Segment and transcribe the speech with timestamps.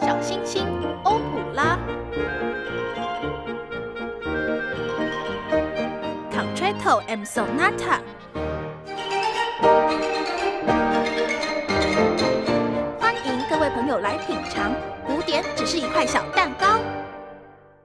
[0.00, 0.66] 小星星
[1.04, 1.78] 欧普拉
[6.30, 8.00] ，Concerto and Sonata。
[12.98, 14.72] 欢迎各位朋友来品尝，
[15.06, 16.78] 古典只是一块小蛋糕。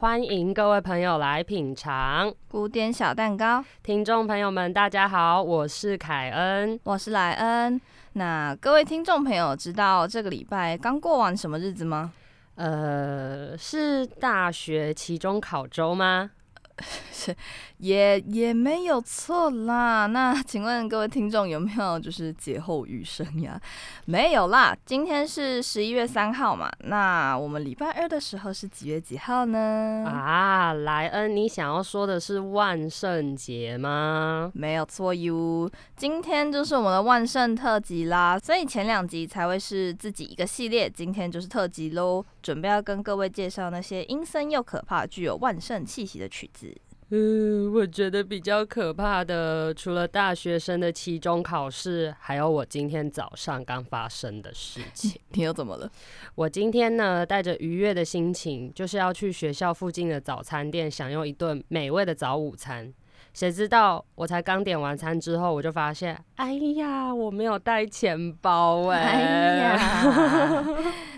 [0.05, 3.65] 欢迎各位朋友来品尝古典小蛋糕。
[3.81, 7.81] 听众朋友们，大家好，我是凯恩，我是莱恩。
[8.13, 12.13] 那各位听众朋友，知道这个礼拜刚过完什么日子吗？
[12.53, 16.29] 呃，是大学期中考周吗？
[17.11, 17.35] 是，
[17.77, 20.05] 也也没有错啦。
[20.07, 23.59] 那 请问各位听众有没有就是劫后余生呀？
[24.05, 24.75] 没有啦。
[24.85, 26.69] 今天是十一月三号嘛。
[26.81, 30.03] 那我们礼拜二的时候是几月几号呢？
[30.05, 34.51] 啊，莱恩，你想要说的是万圣节吗？
[34.53, 35.69] 没有错哟。
[35.95, 42.23] 今天就是我们的万圣特辑啦，所以前两集才会是自己一个系列，今天就是特辑喽。
[42.45, 46.71] 准备要跟各位介绍那些阴森又可怕、具有万圣气息的曲子。
[47.09, 55.19] 嗯，我觉得比较可怕的，除了大学生的期中考试，还有我今天早上刚发生的事情。
[55.33, 55.89] 你又怎么了？
[56.35, 62.93] 我今天呢，带着愉悦的心情，就是要去学校附近的早餐店享用一顿美味的早午餐。
[63.35, 68.97] 谁知道我才刚点完餐之后，我就发现，哎呀，我没有带钱包哎。
[69.01, 70.65] 哎呀，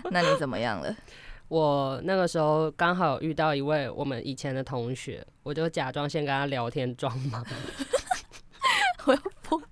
[0.10, 0.92] 那你怎么样了？
[1.46, 7.46] 我那个时候刚好遇到一位我们以前的同学，我就假装先跟他聊天装忙，
[9.06, 9.16] 我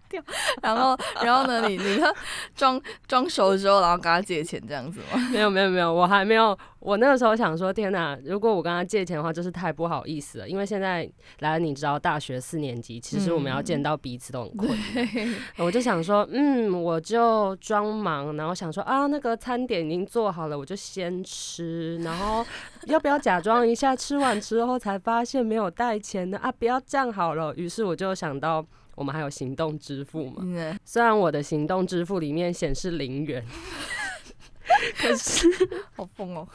[0.08, 0.22] 掉。
[0.62, 1.66] 然后，然后呢？
[1.68, 2.14] 你你要
[2.54, 5.18] 装装熟的时候，然后跟他借钱这样子吗？
[5.32, 6.56] 没有没有没有，我还没有。
[6.78, 8.16] 我那个时候想说，天哪！
[8.24, 10.48] 如果我跟他借钱的话，就是太不好意思了。
[10.48, 11.08] 因为现在
[11.40, 15.34] 来了，你知道，大学四年级，其实我们要见到彼此都很困难。
[15.56, 21.96] 我就想说，嗯，我就装忙，然后想说啊，那个餐点已经做好了，我就先吃。
[21.98, 22.46] 然后
[22.86, 26.38] 要不要假装一下，吃完之后才发现没有带钱呢？
[26.40, 27.52] 啊，不要这样好了。
[27.56, 28.64] 于是我就想到。
[28.96, 30.42] 我们还有行动支付嘛？
[30.84, 33.44] 虽然我的行动支付里面显示零元，
[34.98, 35.46] 可是
[35.94, 36.48] 好疯哦。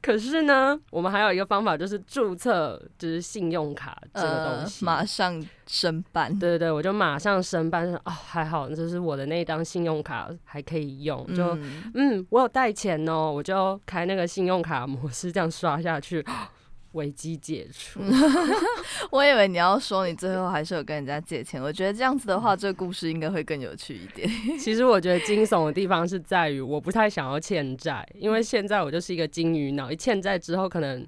[0.00, 6.32] 可是呢，我们还有一个方法，就是注册，就是信用卡这个东西，马上申办。
[6.38, 7.92] 对对对，我就马上申办。
[8.04, 11.26] 哦，还好，就是我的那张信用卡还可以用。
[11.34, 11.56] 就
[11.94, 16.24] 嗯，我有带钱哦，我就开那个信用卡模式，这样刷下去。
[16.96, 18.00] 危机解除，
[19.12, 24.28] 我以为你要说你最后还是有跟人家借钱，我觉得这样子的话，这个故事应该会更有趣一点。
[24.58, 31.06] 其实我觉得惊悚的地方是在于，我不太想要欠债，因为现在我就是一个金鱼脑，一欠债之后可能。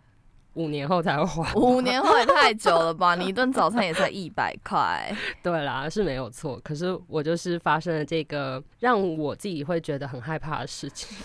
[0.59, 3.15] 五年后才会还， 五年后也太久了吧？
[3.17, 5.11] 你一顿早餐也才一百块。
[5.43, 6.61] 对啦，是没有错。
[6.65, 11.17] 可是我就是发生了这个让我自己会觉得很害怕的事情。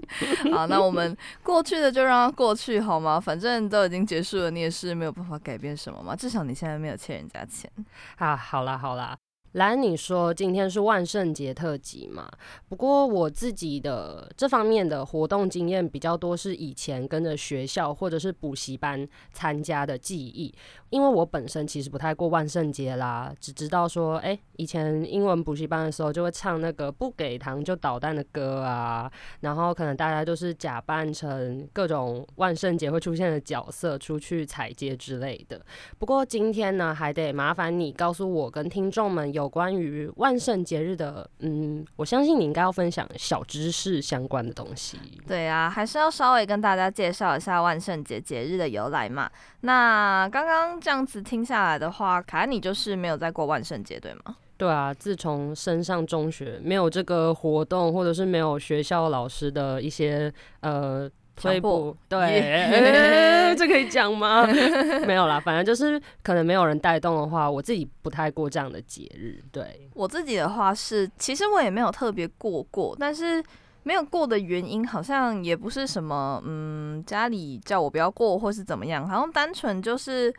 [0.52, 3.18] 好，那我们过去的就让它过去好吗？
[3.18, 6.14] 反正都已经结束了，你也是没有办法改变什么嘛。
[6.14, 7.70] 至少你现在没有欠人家钱
[8.18, 8.36] 啊。
[8.36, 9.16] 好啦，好啦。
[9.52, 12.30] 来，你说今天是万圣节特辑嘛？
[12.70, 20.54] 不过我自己的这方面的活动经验比较多，是以前跟着学校或者是补习班参加的记忆。
[20.88, 35.60] 因为我本身其实不太过万圣节啦，只知道说，哎，以前英文补习班的时候就会唱那个不给糖就捣蛋的歌啊，然后可能大家都是假扮成各种万圣节会出现的角色出去踩街之类的。
[35.98, 44.98] 不过今天呢，还得麻烦你告诉我跟听众们有关于万圣节日的，嗯，我相信你应该要分享小知识相关的东西。
[45.26, 49.30] 对啊，还是要稍微跟大家介绍一下万圣节节日的由来嘛。
[49.60, 50.72] 那刚刚。
[50.82, 54.36] 这样子听下来的话，凯恩你就是没有在过万圣节对吗？
[54.56, 61.08] 对啊，自从升上中学，没有这个活动，或者是没有学校老师的一些呃
[61.42, 64.46] 推补，对，这可以讲吗？
[65.06, 69.42] 没有啦，反正就是可能没有人带动的话，我自己不太过这样的节日。
[69.50, 73.42] 对我自己的话是，其实我也没有特别过过，但是。
[73.84, 80.32] 没有过的原因好像也不是什么，嗯，家里叫我不要过或是怎么样，好像单纯就是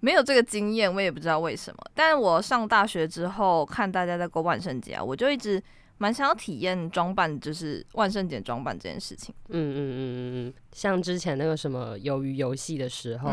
[0.00, 1.78] 没有这个经验，我也不知道为什么。
[1.94, 5.58] 但我上大学之后看大家在过万圣节啊，我就一直。
[6.02, 9.32] 蛮想要体验装扮，就是万圣节装扮这件事情。
[9.50, 10.18] 嗯嗯嗯嗯
[10.48, 13.30] 嗯，像之前那个什么鱿鱼游戏的时候，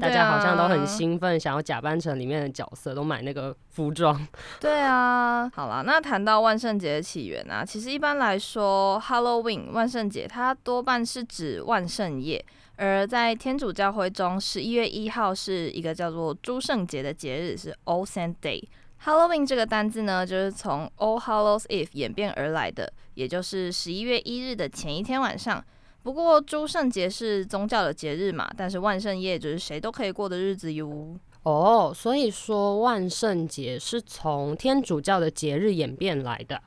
[0.00, 4.26] 大家好像都很兴奋，想要假扮成里面的角色，都买那个服装。
[4.58, 12.44] 对啊，好啦，那谈到万圣节的起源啊，其实一般来说，Halloween 万圣节它多半是指万圣夜，
[12.74, 18.64] 而在天主教会中，十一月一号是一个叫做诸圣节的节日，是 All Saint Day。
[19.04, 25.64] Halloween 这个单字呢，就是从 All Hallows Eve 演变而来的，也就是十一月一日的前一天晚上。
[26.02, 31.16] 不过诸圣节是宗教的节日嘛，但是万圣夜就是谁都可以过的日子哟。
[31.42, 36.60] 哦，所以说万圣节是从天主教的节日演变来的。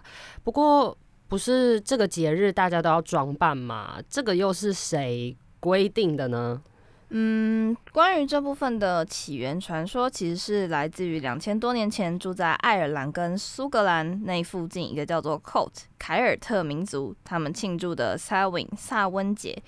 [0.44, 0.98] 不过
[1.28, 4.00] 不是这个节日大家都要装扮吗？
[4.10, 6.62] 这个又是谁规定的呢？
[7.14, 19.62] 嗯，关于这部分的起源传说，其实是来自于两千多年前住在爱尔兰跟苏格兰那附近一个叫做 Colt 凯尔特民族，他们庆祝的 Samhain 萨温节。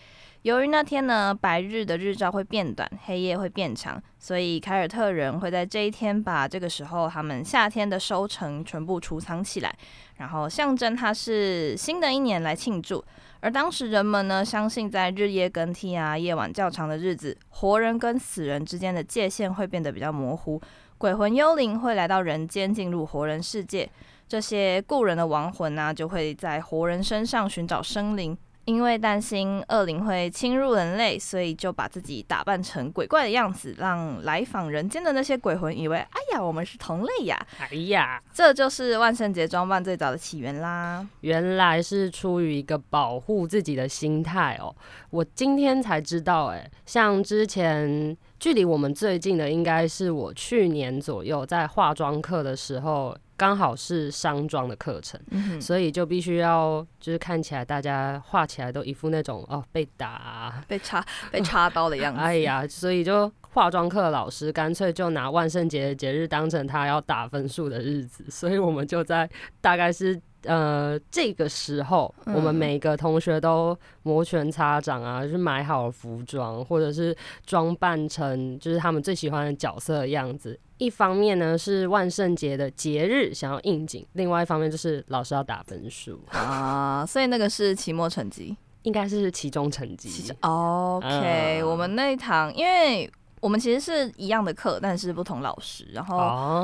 [0.43, 9.75] 由于那天呢，白日的日照会变短，黑夜会变长，所以凯尔特人会在这一天把这个时候他们夏天的收成全部储藏起来，
[10.15, 13.03] 然后象征它是新的一年来庆祝。
[13.43, 20.61] 而当时人们呢，相信在日夜更替啊、夜晚较长的日子，活人跟死人之间的界限会变得比较模糊，
[20.97, 23.89] 鬼魂幽灵会来到人间，进入活人世界。
[24.29, 28.37] 这些故人的亡魂呢，就会在活人身上寻找生灵。
[28.65, 41.05] 因为担心恶灵会侵入人类，所以就把自己打扮成鬼怪的样子，让来访人间的那些鬼魂以为：“哎呀，我们是同类呀！”哎呀，这就是万圣节装扮最早的起源啦。
[41.21, 44.73] 原来是出于一个保护自己的心态哦。
[45.09, 53.15] 我今天才知道，哎，像之前距离我们最近的，应该是我去年左右在化妆课的时候。
[53.35, 55.19] 刚好是商妆的课程，
[55.59, 62.19] 所以就必须要就是看起来大家画起来都一副那种哦被打、被插、被插刀的样子。
[62.21, 69.27] 哎呀，所以就化妆课老师干脆就拿万圣节的节日当成他要打分数的日子，所以我们就在
[69.61, 70.21] 大概是。
[70.43, 80.59] 呃，这个时候，我们每个同学都摩拳擦掌啊，就是买好了服装，或者是装扮成就是他们最喜欢的角色的样子。
[80.77, 90.33] 一方面呢是万圣节的节日想要应景，另外一方面就是老师要打分数啊，所以那个是期末成绩，应该是期中成绩。
[90.41, 93.09] OK，我们那一堂因为。
[93.43, 95.85] 我们其实是一样的课，但是不同老师。
[95.91, 96.15] 然后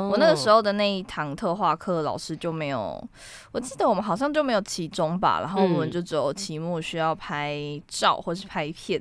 [0.08, 3.06] 我那个时候的那一堂特化课，老师就没有，
[3.52, 5.40] 我记得我们好像就没有期中吧。
[5.40, 7.54] 然后我们就只有期末需要拍
[7.86, 8.98] 照或是拍片。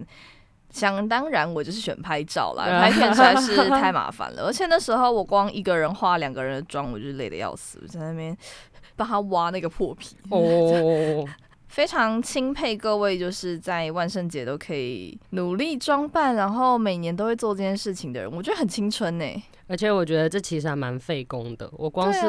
[0.71, 4.43] 想当然，我就是选拍照啦， 拍片实在是太麻烦了。
[4.43, 8.37] 而且那时候我光一个人化两个人的妆，我就累得要死，在那边
[8.97, 10.17] 帮他挖那个破皮。
[10.29, 11.25] 哦。
[11.69, 19.25] 非常钦佩各位，就是在万圣节都可以努力装扮，然后每年都会做这件事情的人，我觉得很青春呢。
[19.67, 21.69] 而且我觉得这其实还蛮费工的。
[21.73, 22.21] 我光是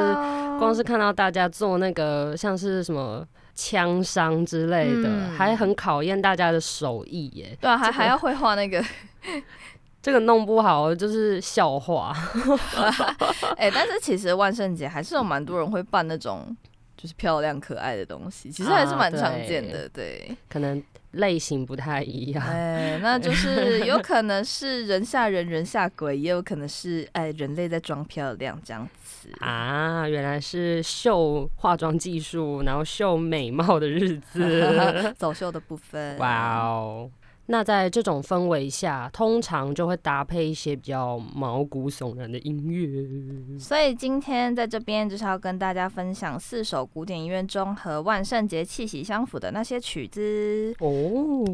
[0.58, 7.56] 光是看到大家做那个像是什么枪伤之类的，还很考验大家的手艺耶。
[7.58, 8.84] 对啊，还还要会画那个，
[10.02, 12.14] 这个弄不好就是笑话。
[13.56, 16.54] 哎，但是其实万圣节还是有蛮多人会办那种。
[17.00, 20.36] 就是漂亮可爱的东西，其实还是蛮常见的，对。
[20.50, 20.82] 可能
[21.12, 22.46] 类型不太一样。
[22.46, 29.30] 哎，那就 是有可能是人吓人，人吓鬼，也有可能是哎人类在装漂亮这样子。
[29.40, 36.18] 啊，原来是秀化妆技术，然后秀美貌的日子， 走秀的部分。
[36.18, 37.10] 哇哦。
[37.52, 43.58] 那在这种氛围下，通常就会搭配一些比较毛骨悚然的音乐。
[43.58, 50.72] 所以今天在这边就是要跟大家分享四首古典音乐中和万圣节气息相符的那些曲子。
[50.78, 51.44] 哦，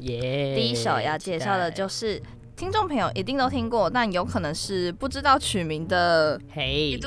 [0.00, 0.56] 耶！
[0.56, 2.20] 第一首要介绍的就是。
[2.58, 6.36] 听众朋友一定都听过，但有可能是不知道取名的。
[6.52, 6.98] 嘿，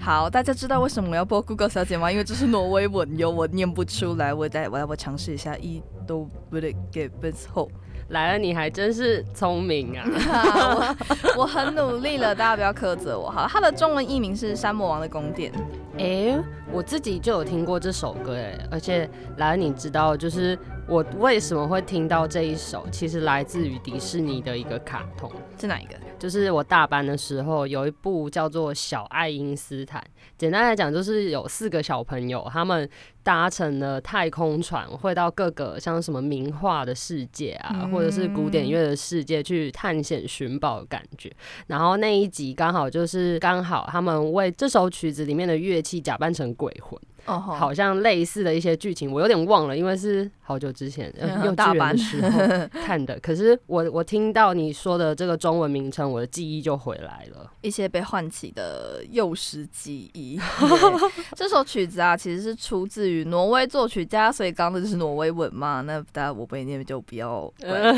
[0.00, 2.10] 好，大家知道为什么我要播 Google 小姐吗？
[2.10, 4.32] 因为这是挪威文哟，我念不出来。
[4.32, 5.54] 我再，我来，我尝试一下。
[5.58, 7.70] E do v g i v e s h o
[8.08, 10.96] 来了，你还真是聪明啊！
[11.36, 13.30] 我我很努力了，大家不要苛责我。
[13.30, 15.52] 好，它的中文译名是《山魔王的宫殿》。
[15.98, 20.58] 哎，我自己就有听过这首歌哎，而且来了，你知道就是。
[20.86, 22.86] 我为什么会听到这一首？
[22.92, 25.94] 其实来自于迪士尼的一个卡通，是哪一个？
[26.18, 30.00] 就是我大班的时候有一部叫做《小爱因斯坦》。
[30.36, 32.88] 简单来讲，就是有四个小朋友，他们
[33.22, 41.32] 搭乘了太空船，会到各个像什么名画的世界啊，或者是古典乐的世界去探险寻宝的感觉。
[41.66, 47.00] 然后那一集刚好就是刚好他们为这首曲子里面的乐器假扮成鬼魂。
[47.26, 53.18] 哦好像类似的一些剧情，我有点忘了，因为是好久之前呃嗯幼稚园大班的时候看的。
[53.20, 57.50] 可是我我听到你说的这个中文名称，我的记忆就回来了。
[57.62, 60.38] 一些被唤起的幼时记忆。
[61.34, 65.80] 这首曲子啊，其实是出自于挪威作曲家，所以刚刚的就是挪威文嘛。
[65.80, 67.94] 那大家我不会念就不要了。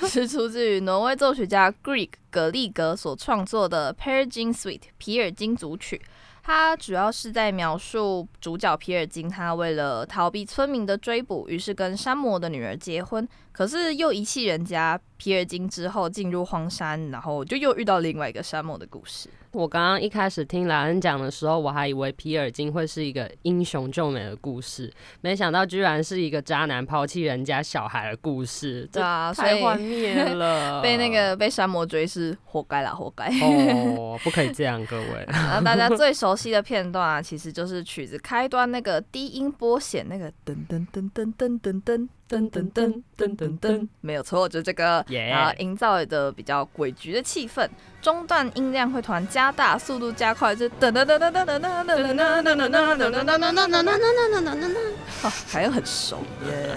[0.06, 6.00] 是出自于挪威作曲家 Greek 格利格所创作的《Peer Gynt Suite》皮尔金组曲。
[6.42, 14.98] 他主要是在描述主角皮尔金，他为了逃避村民的追捕，于是跟山魔的女儿结婚，可是又遗弃人家。
[15.18, 19.30] 皮尔金之后进入荒山，然后就又遇到另外一个山魔的故事。
[19.52, 30.82] 我刚刚一开始听莱恩讲的时候，我还以为皮尔金会是一个英雄救美的故事，没想到居然是一个渣男抛弃人家小孩的故事，对啊，所以太幻灭了。
[30.82, 33.28] 被那个被山魔追是活该啦，活该。
[33.42, 35.24] 哦，不可以这样，各位。
[35.30, 42.08] 然后大家最熟悉的片段啊，其实就是曲子开端那个低音波弦，那个噔噔噔噔噔噔噔。
[42.28, 47.68] 噔噔噔噔噔噔，没有错，就这个后营造的比较诡谲的气氛。
[48.00, 54.74] 中段音量会突然加大，速度加快，就噔噔噔噔噔噔噔噔噔噔噔噔噔噔噔
[55.22, 56.76] 噔，还有很熟耶。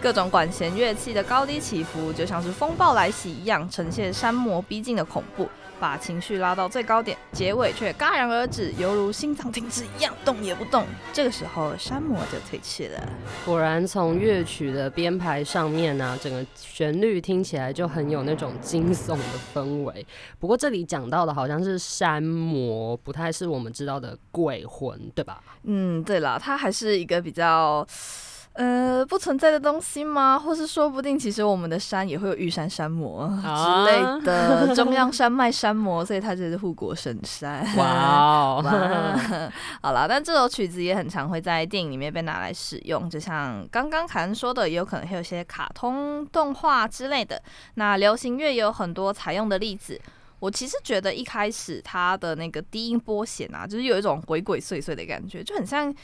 [0.00, 5.48] 各种管弦乐器的高低起伏，就像是风暴来袭一样，呈现山魔逼近的恐怖。
[5.78, 10.84] 把情绪拉到最高点，结尾却戛然而止，犹如心脏停止一样，动也不动。
[11.12, 13.08] 这个时候，山魔就退去了。
[13.44, 20.06] 果然，从乐曲的编排上面呢、整个旋律听起来就很有那种惊悚的氛围。
[20.38, 25.42] 不过这里讲到的好像是山魔，不太是我们知道的鬼魂，对吧？
[25.64, 27.86] 嗯，对了，它还是一个比较。
[28.56, 30.38] 呃，不存在的东西吗？
[30.38, 37.62] 或是说不定其实我们的山也会有玉山山魔啊之类的， 中央山脉山魔，所以它就是护国神山。
[37.76, 38.62] 哇哦！
[38.64, 47.42] 哇，好了，但这首曲子也很常会在电影里面被拿来使用，就像刚刚凯恩说的，也有可能会有一些卡通动画之类的。
[47.74, 50.00] 那流行乐也有很多采用的例子。
[50.38, 55.94] 我其实觉得一开始它的那个低音拨弦啊，就是有一种鬼鬼祟祟的感觉，就很像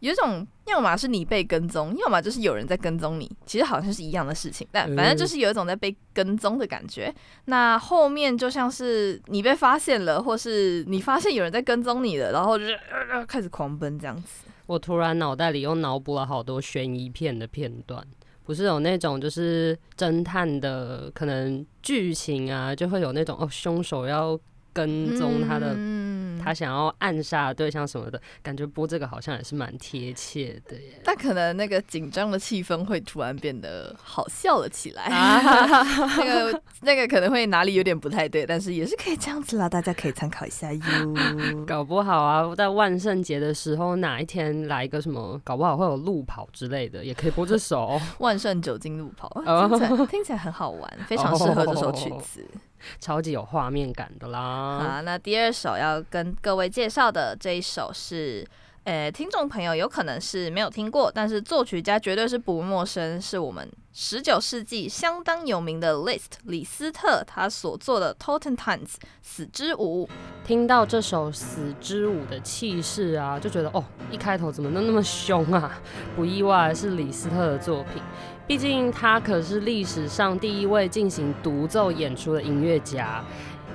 [0.00, 3.30] 有一种，要么是你被跟踪，要么就是有人在跟踪你。
[3.46, 7.14] 其实好像是一样的事情，但反正就是有一种在被跟踪的感觉。
[7.44, 12.72] 那后面就像是你被发现了，或是你发现有人在跟踪你了，然后就是、
[13.12, 14.46] 呃、开始狂奔这样子。
[14.66, 18.02] 我突然脑袋里又脑补了好多悬疑片的片段，
[18.44, 24.38] 不是有那种就是侦探的可能剧情啊，就会有那种哦，凶手要
[24.72, 26.09] 跟踪他的、嗯
[26.42, 31.00] 他想要暗杀的对象什么的，感觉播这个好像也是蛮贴切的耶。
[31.04, 35.40] 但可能那个紧张的气氛会突然变得好笑了起来，啊
[36.16, 40.80] 那个那个可能会哪里有点不太对，但是也是可以这样子啦，大家可以参考一下哟。
[41.66, 48.00] 搞不好啊，在万圣节的时候哪一天来一个什么，搞不好会有路跑之类的，也可以播这首哦。
[48.18, 52.46] 万圣酒精路跑，哦听起来听起来很好玩，非常适合这首曲子。
[52.98, 54.78] 超级有画面感的啦。
[54.78, 58.46] 好，那第二首要跟各位介绍的这一首是，
[58.84, 70.06] 呃，听众朋友有可能是没有听过，但是作曲家绝对是不陌生，是我们十九世纪相当有名的 Liszt 李斯特他所做的《Totentanz 死之舞》。
[70.46, 75.80] 听到这首《死之舞》的气势啊，就觉得哦，一开头怎么能那么凶啊？
[76.16, 78.02] 不意外是李斯特的作品，
[78.50, 83.22] 毕竟他可是历史上第一位进行独奏演出的音乐家。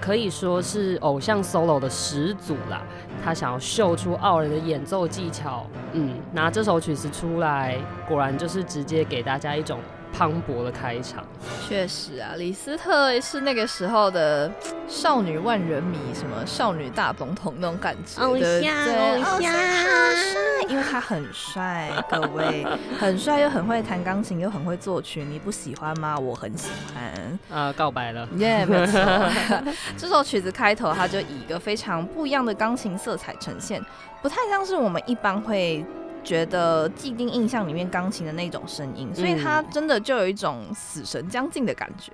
[0.01, 2.84] 可以说是偶像 solo 的始祖啦。
[3.24, 9.79] 他想要秀出傲人的演奏技巧，嗯，拿这首曲子出来，果然就是直接给大家一种
[10.17, 11.24] 磅礴的开场。
[11.67, 14.51] 确实啊，李斯特是那个时候的
[14.88, 22.65] 少女万人迷，什么少女大总统那种感觉，像对偶像好帅，因为他很帅，各位
[23.00, 26.17] 很帅又很会弹钢琴又很会作曲，你不喜欢吗？
[26.17, 27.39] 我很喜欢。
[27.50, 29.01] 啊、告白了，耶、没有错。
[29.98, 33.84] 这首曲子开头，它就以一个非常不一样的钢琴色彩呈现，
[34.22, 35.86] 不太像是我们一般会
[36.25, 42.12] 觉得既定印象里面钢琴的那种声音，所以它真的就有一种死神将近的感觉。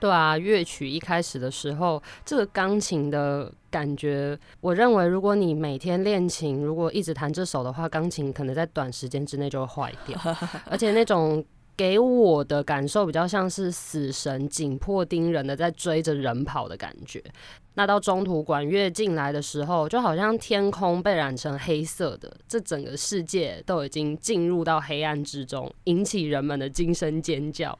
[0.00, 10.18] 对啊，乐曲一开始的时候，这个钢琴的感觉，我认为如果你每天练琴，如果一直弹这首的话，钢琴可能在短时间之内就会坏掉，
[10.68, 11.44] 而且那种。
[11.82, 17.20] 给我的感受比较像是死神紧迫盯人的在追着人跑的感觉。
[17.74, 27.76] 那到中途管乐进来的时候，就好像天空被染成黑色的，这整个世界都已经进入到黑暗之中，引起人们的惊声尖叫。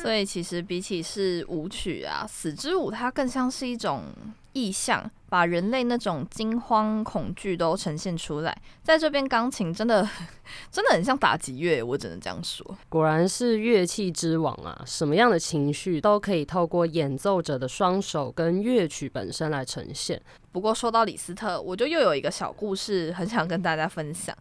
[0.00, 4.04] 所以其实比起是舞曲啊，死之舞它更像是一种
[4.52, 8.56] 意象，把人类那种惊慌恐惧都呈现出来。
[8.82, 10.06] 在这边，钢琴真的
[10.70, 12.76] 真的很像打击乐，我只能这样说。
[12.88, 14.82] 果然是乐器之王啊！
[14.86, 20.20] 什么样的情绪都可以透过演奏者的双手跟乐曲本身来呈现。
[20.50, 24.36] 不过说到李斯特，我就又有一个小故事很想跟大家分享。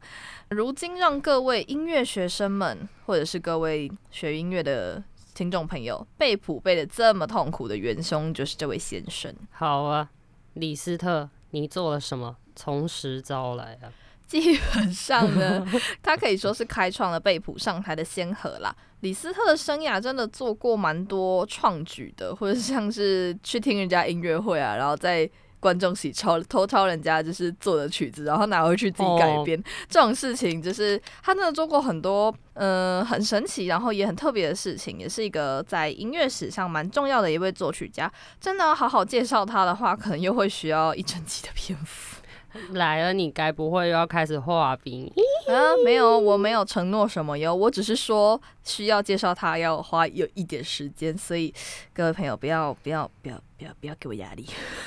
[0.50, 5.02] 如今让各位音乐学生们，或者是各位学音乐的
[5.34, 9.34] 听众朋友被普背的这么痛苦的元凶，就是这位先生。
[9.52, 10.10] 好啊，
[10.54, 12.36] 李斯特，你做了什么？
[12.56, 13.88] 从实招来啊！
[14.28, 15.66] 基本上呢，
[16.04, 18.76] 他可以说是开创了贝普上台的先河啦。
[19.02, 25.30] 李斯特的生涯真的做过蛮多创举的，或者像是去听人家音乐会啊，然后在
[25.62, 38.12] 观众喜抄偷抄人家就是做的曲子，然后拿回去自己改编，这种事情就是他真的做过很多，嗯，很神奇，然后也很特别的事情，也是一个在音乐史上蛮重要的一位作曲家。
[38.40, 42.18] 真的好好介绍他的话，可能又会需要一整集的篇幅。
[42.74, 45.12] 来了，你该不会又要开始画饼？
[45.48, 51.54] 啊，没有，我没有承诺什么哟，我只是说需要介绍他要花有一点时间，所以
[51.94, 54.46] 各位朋友不要不要不要不要不要给我压力。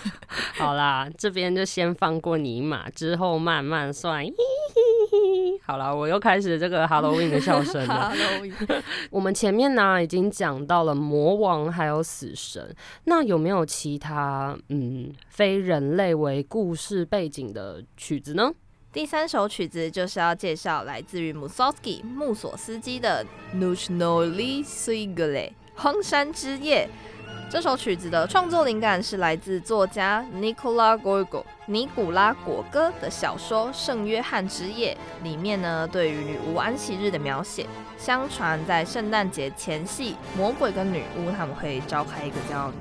[0.57, 4.25] 好啦，这边就先放过你一马，之后慢慢算。
[5.67, 8.13] 好了，我又开始这个 Halloween 的笑声了。
[9.11, 18.53] 我们前面呢已经讲到了魔王还有死神，那有没有其他嗯非人类为故事背景的曲子呢？
[18.93, 23.25] 第三首曲子就是要介绍来自于 Mussorgsky 穆索斯基的
[23.57, 26.89] Nuchnoli Suigale 荒山之夜。
[27.51, 37.67] 这首曲子的创作灵感是来自作家 Nicola Gorgo 尼古拉果戈的小说《圣约翰之夜》里面呢，对于女巫安息日的描写。
[37.97, 42.73] 相传在圣诞节前夕，魔鬼跟女巫他们会召开一个叫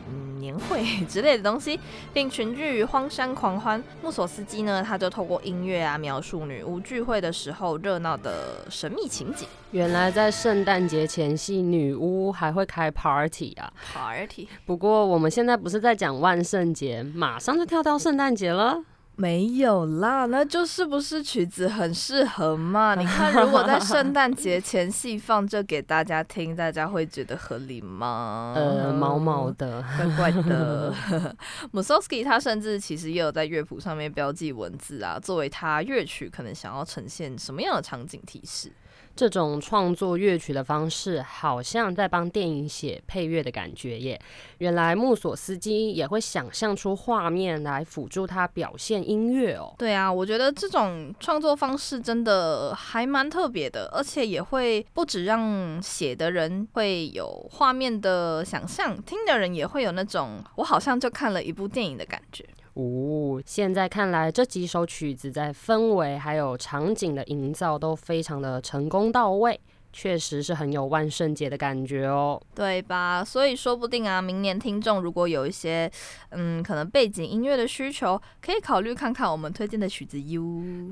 [0.43, 1.79] 年会 之类的东西，
[2.11, 3.81] 并群聚于荒山狂欢。
[4.01, 9.47] 穆索斯基呢，他就透过音乐啊，描述女巫聚会的时候热闹的神秘情景。
[9.71, 14.47] 原来在圣诞节前夕，女巫还会开 party 啊！party。
[14.65, 18.83] 不过我们现在不是在讲万圣节，马上就跳到圣诞节了。
[19.15, 22.95] 没有啦，那就是不是曲子很适合嘛？
[22.95, 28.53] 你看，如果在圣诞节前夕放这给大家听，大家会觉得合理吗？
[28.57, 30.91] 呃，毛毛的，怪怪的。
[31.71, 38.71] Mussorgsky 他甚至其实也有在乐谱上面标记文字啊，作为他乐曲可能想要呈现什么样的场景提示。
[39.15, 44.19] 这种创作乐曲的方式，好像在帮电影写配乐的感觉耶。
[44.57, 49.73] 原来穆索斯基也会想象出画面来辅助他表现音乐哦。
[49.77, 62.43] 对啊，我觉得这种创作方式真的还蛮特别的，而且也会不止让写的人会有画面的想象，听的人也会有那种我好像就看了一部电影的感觉。
[62.75, 69.59] 哦，现在看来这几首曲子在氛围还有场景的营造都非常的成功到位，
[69.91, 73.23] 确实是很有万圣节的感觉哦，对吧？
[73.23, 75.89] 所以说不定啊，明年听众如果有一些
[76.31, 80.41] 嗯可能背景音乐的需求，可以考虑看看我们推荐的曲子哟。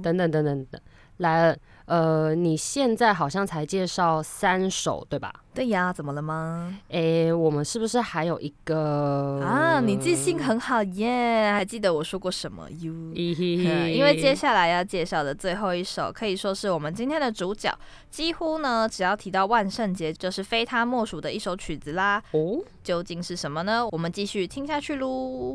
[0.04, 0.80] 等等等等等，
[1.18, 1.58] 来了。
[1.86, 5.34] 呃，你现在好像才介绍三首，对吧？
[5.54, 6.78] 对呀，怎么了吗？
[6.90, 9.82] 诶，我们是不是还有一个啊？
[9.82, 12.94] 你记性很好耶，还记得我说过什么哟？
[13.14, 17.78] 因为接下来要介绍的最后一首，可以说是我们今天的主角，
[18.10, 22.24] 几乎呢，只要提到万圣节，就是非他莫属的一首曲子啦。
[22.32, 23.86] 哦，究竟是什么呢？
[23.92, 25.54] 我们继续听下去喽。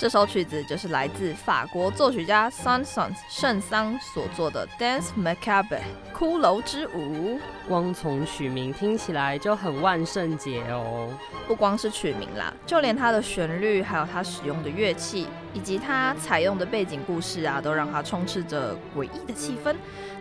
[0.00, 5.82] 这首曲子就是来自法国作曲家 sansans 圣桑所作的《Dance Macabre》
[6.20, 7.40] 骷髅之舞。
[7.66, 11.08] 光从曲名听起来就很万圣节哦。
[11.48, 19.74] 不光是曲名啦，就连它的旋律，还有它使用的乐器，以及它采用的背景故事啊，都让它充斥着诡异的气氛。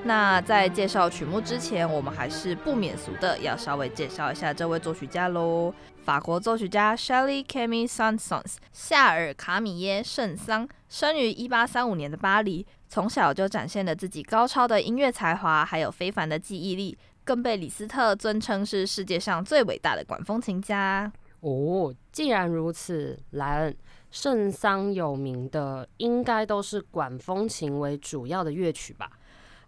[0.05, 5.73] 那在介绍曲目之前，我们还是不免俗的要稍微介绍一下这位作曲家喽。
[6.05, 21.11] 法国作曲家 Shelly Camille s a n s o n s 夏尔卡米耶圣桑，生于一八三五年的巴黎，从小就展现了自己高超的音乐才华，还有非凡的记忆力，更被李斯特尊称是世界上最伟大的管风琴家。
[21.41, 23.77] 哦，既然如此，莱恩
[24.09, 29.11] 圣桑有名的应该都是管风琴为主要的乐曲吧？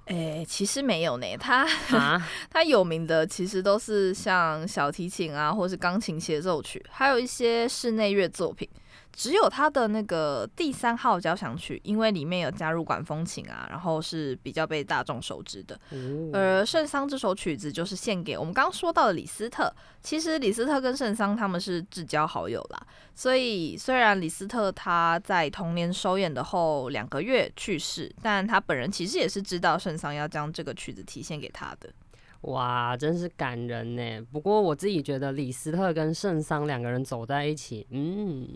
[0.05, 1.65] 诶，其实没有呢， 他
[2.49, 8.67] 他有名的其实都是像小提琴啊，或是钢琴协奏曲，还有一些室内乐作品。
[9.13, 15.79] 只有他的那个第三号交响曲，因为里面有加入管风琴啊，然后是比较被大众熟知的。
[16.33, 19.71] 而圣桑这首曲子就是献给我们刚刚说到的李斯特。
[20.01, 31.89] 其实李斯特跟圣桑他们是至交好友啦，所以虽然李斯特他在同年首演的后两个月去世，但他本人其实也是知道圣桑要将这个曲子提献给他的。
[32.41, 34.25] 哇，真是感人呢。
[34.31, 38.47] 不过我自己觉得李斯特跟圣桑两个人走在一起，嗯。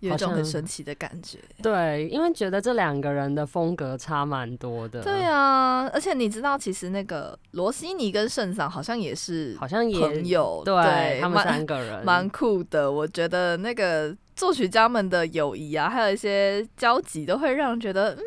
[0.00, 5.02] 有一种很神奇的感觉，对，因为觉得这两个人的风格差蛮多的。
[5.02, 12.90] 对啊，而且你知道，其实那个罗西尼跟圣桑好像也是，好像也朋友，对他们三个人 蛮酷的。
[12.90, 18.18] 我觉得那个作曲家们的友谊啊，还有一些交集，都会让人觉得，嗯，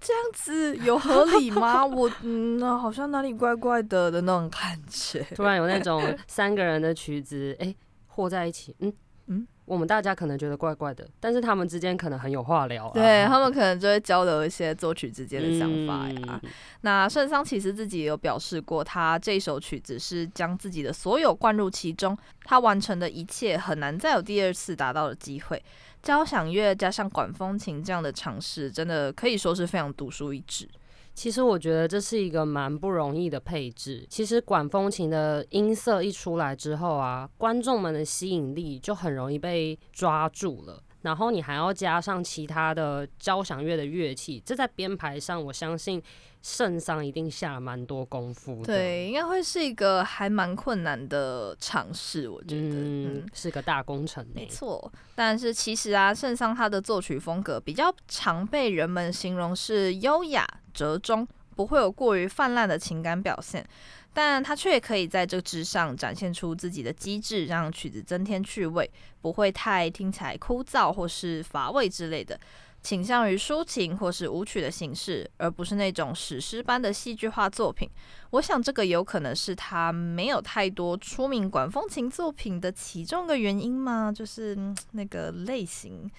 [0.00, 1.82] 这样子有合理吗？
[1.86, 5.26] 我嗯，好像哪里怪怪的的那种感觉。
[5.34, 7.74] 突然有那种三个人的曲子，哎，
[8.06, 8.92] 和在一起，嗯嗯。
[9.68, 12.90] 我们大家可能觉得怪怪的，但是他们之间可能很有话聊。
[12.94, 16.40] 对他们可能就会交流一些作曲之间的想法呀。
[16.80, 25.62] 那圣桑其实自己也有表示过，他这首曲子是将自己的所有灌入其中，他完成的一切很难再有第二次达到的机会。
[26.02, 30.66] 交响乐加上管风琴这样的尝试，真的可以说是非常独树一帜。
[31.18, 34.06] 其实我觉得这是一个蛮不容易的配置。
[34.08, 40.80] 其实管风琴的音色一出来之后啊，观众们的吸引力就很容易被抓住了。
[41.02, 46.00] 然后你还要加上其他的交响乐的乐器，这在编排上，我相信
[46.42, 48.64] 圣桑一定下了蛮多功夫。
[48.64, 54.26] 对，应该会是一个还蛮困难的尝试，我觉得，嗯，是个大工程。
[54.34, 60.46] 没错，但是其实啊，圣桑他的作曲风格比较常被人们形容是优雅。
[60.74, 63.66] 折中不会有过于泛滥的情感表现，
[64.12, 68.88] 但他却可以在这之上展现出自己的机智，让曲子增添趣味，
[69.20, 72.38] 不会太听起来枯燥或是乏味之类的，
[72.82, 77.88] 倾向于抒情或是舞曲的形式，而不是那种史诗般的戏剧化作品。
[78.30, 84.12] 我想这个有可能是他没有太多出名管风琴作品的其中一个原因吗？
[84.14, 84.56] 就是
[84.92, 86.10] 那个类型。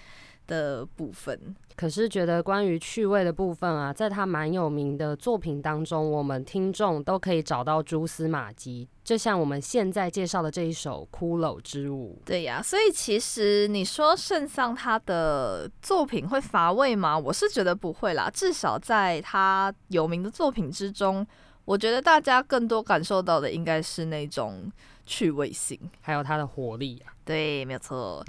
[0.50, 12.18] 的部分，可是觉得关于趣味的部分啊，在他蛮有名的作品当中，我们听众都可以找到蛛丝马迹，就像我们现在介绍的这一首《骷髅之舞》。
[12.28, 17.18] 对呀，所以其实你说圣桑他的作品会乏味吗？
[17.18, 21.26] 我是觉得不会啦，至少在他有名的作品之中，
[21.66, 24.72] 我觉得大家更多感受到的应该是那种。
[25.10, 28.24] 趣味性，还有它的活力啊，对，没有错。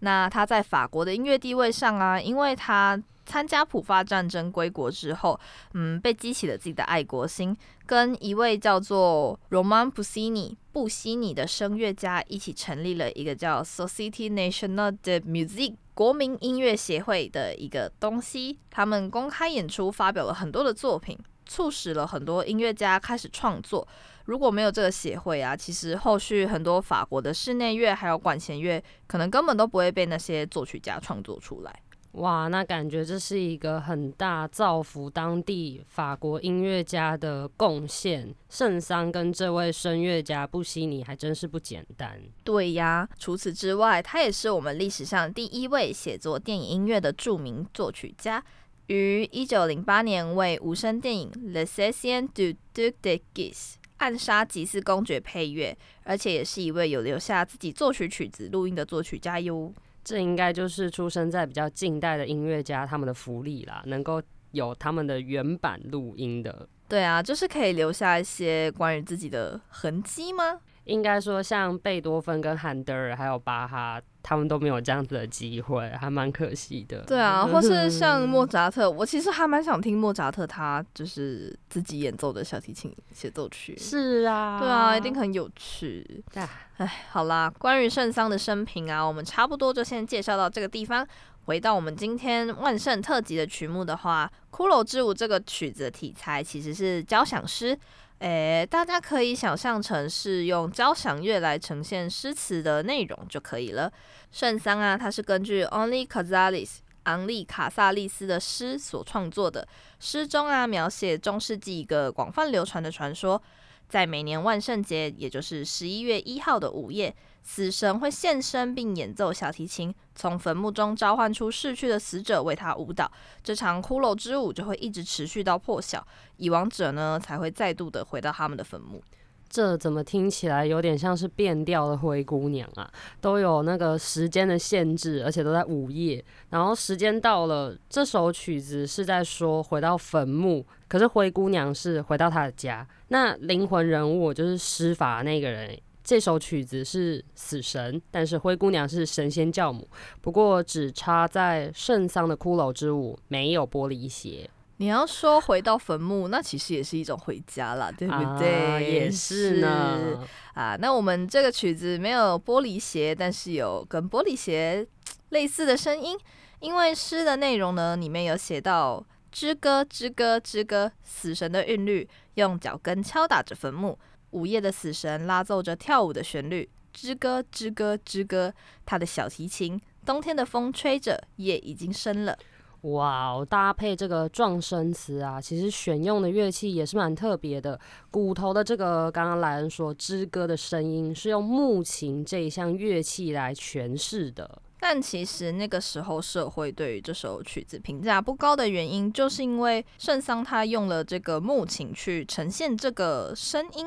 [0.00, 5.40] 那他在法国的音乐地位上啊，因为他参加普法战争归国之后，
[5.72, 18.58] 嗯，被激起了自己的爱国心，跟一位叫做 Roman Puccini 布西尼的声乐家一起成立了一个叫 Société Nationale de Musique 国民音乐协会的一个东西。
[18.70, 23.88] 他们公开演出，发表了很多的作品，促使了很多音乐家开始创作。
[24.26, 31.82] 如果没有这个协会啊，其实后续很多法国的室内乐还有管弦乐，可能根本都不会被那些作曲家创作出来。
[32.12, 38.34] 哇，那感觉这是一个很大造福当地法国音乐家的贡献。
[38.48, 42.18] 圣桑跟这位声乐家布西尼还真是不简单。
[42.42, 48.42] 对呀，除此之外，他也是我们历史上第一位写作电影音乐的著名作曲家，
[48.86, 53.74] 于一九零八年为无声电影《Le Session du Duc de Guise》。
[53.98, 59.72] 暗杀吉斯公爵配乐，而且也是一位有留下自己作曲曲子录音的作曲家哟。
[60.04, 66.68] 这应该就是出生在比较近代的音乐家他们的福利啦，能够有他们的原版录音的。
[66.88, 70.60] 对啊，就是可以留下一些关于自己的痕迹吗？
[70.86, 77.02] 应该说像贝多芬跟韩德尔还有巴哈，他们都没有这样子的机会，还蛮可惜的。
[77.02, 83.76] 对啊，或是像莫 扎特，我其实还蛮想听莫扎特他就是自己演奏的小提琴协奏曲。
[83.76, 86.24] 是啊，对啊，一定很有趣。
[86.34, 91.06] 哎，好啦，关于圣桑的生平啊，我们差不多就先介绍到这个地方。
[91.46, 97.78] 回到我们今天万圣特辑的曲目的话，《骷髅之舞》这个曲子的题材其实是交响诗。
[98.20, 103.92] 诶，大家可以想象成是用交响乐来呈现诗词的内容就可以了。
[104.32, 109.68] 圣桑啊，它是根据 Only Cazalis 昂利卡萨利斯的诗所创作的。
[110.00, 113.40] 诗中啊，描写中世纪一个广泛流传的传说，
[113.86, 117.14] 在每年万圣节，也就是十一月一号的午夜。
[117.48, 123.10] 死神会现身并演奏小提琴，从坟墓中召唤出逝去的死者为他舞蹈。
[123.42, 126.04] 这场骷髅之舞就会一直持续到破晓，
[126.38, 129.00] 遗亡者呢才会再度的回到他们的坟墓。
[129.48, 132.90] 这怎么听起来有点像是变调的灰姑娘啊？
[133.20, 136.22] 都有那个时间的限制，而且都在午夜。
[136.50, 142.86] 然后时间到了，这首曲子是在说回到坟墓，可是灰姑娘是回到她的家。
[143.08, 145.78] 那灵魂人物就是施法那个人。
[146.06, 149.88] 这首曲子是死神，但是灰姑娘是神仙教母。
[150.20, 154.48] 不过只插在圣桑的骷髅之舞没有玻璃鞋。
[154.76, 158.88] 你要说回到坟墓，那其实也是一种回家啦，对不对？
[158.88, 160.24] 也是呢。
[160.54, 164.86] 啊，那我们这个曲子没有玻璃鞋，但是有跟玻璃鞋
[165.30, 166.16] 类似的声音，
[166.60, 173.98] 因为诗的内容呢，里面有写到之歌之歌之歌，死神的韵律用脚跟敲打着坟墓。
[174.36, 178.52] 午夜的死神拉奏着跳舞的旋律，之歌之歌之歌。
[178.84, 182.36] 他的小提琴，冬天的风吹着，夜已经深了。
[182.82, 187.80] 哇哦，搭配这个撞声词啊，其实选用的乐器也是蛮特别的。
[188.10, 194.60] 骨头的这个，刚刚莱恩说之歌的声音是用木琴这一项乐器来诠释的。
[194.78, 203.86] 但其实那个时候社会对于这首曲子评价不高的原因，就是因为圣桑他用了这个木琴去呈现这个声音，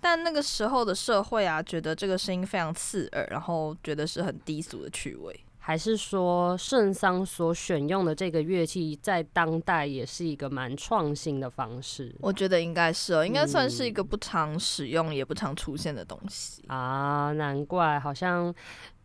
[0.00, 5.44] 但那个时候的社会啊，觉得这个声音非常刺耳，然后觉得是很低俗的趣味。
[5.58, 12.14] 还是说圣桑所选用的这个乐器在当代也是一个蛮创新的方式？
[12.20, 18.54] 我觉得应该是哦，应该算是一个不常使用也不常出现的东西啊，难怪好像。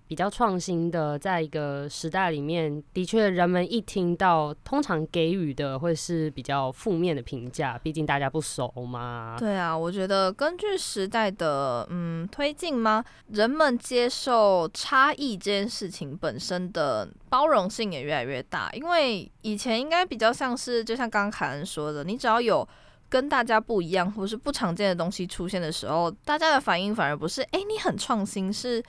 [0.07, 9.35] 比较创新的，在一个时代里面，的确，人们一听到，通常给予的会是比较负面的评价，毕竟大家不熟嘛。
[9.39, 22.67] 对啊，我觉得根据时代的嗯推进吗，人们接受差异这件事情本身的包容性也越来越大，因为以前应该比较像是，就像刚刚凯恩说的，你只要有
[23.09, 28.83] 跟大家不一样或是不常见的东西出现的时候，大家的反应反而不是哎你很创新，是。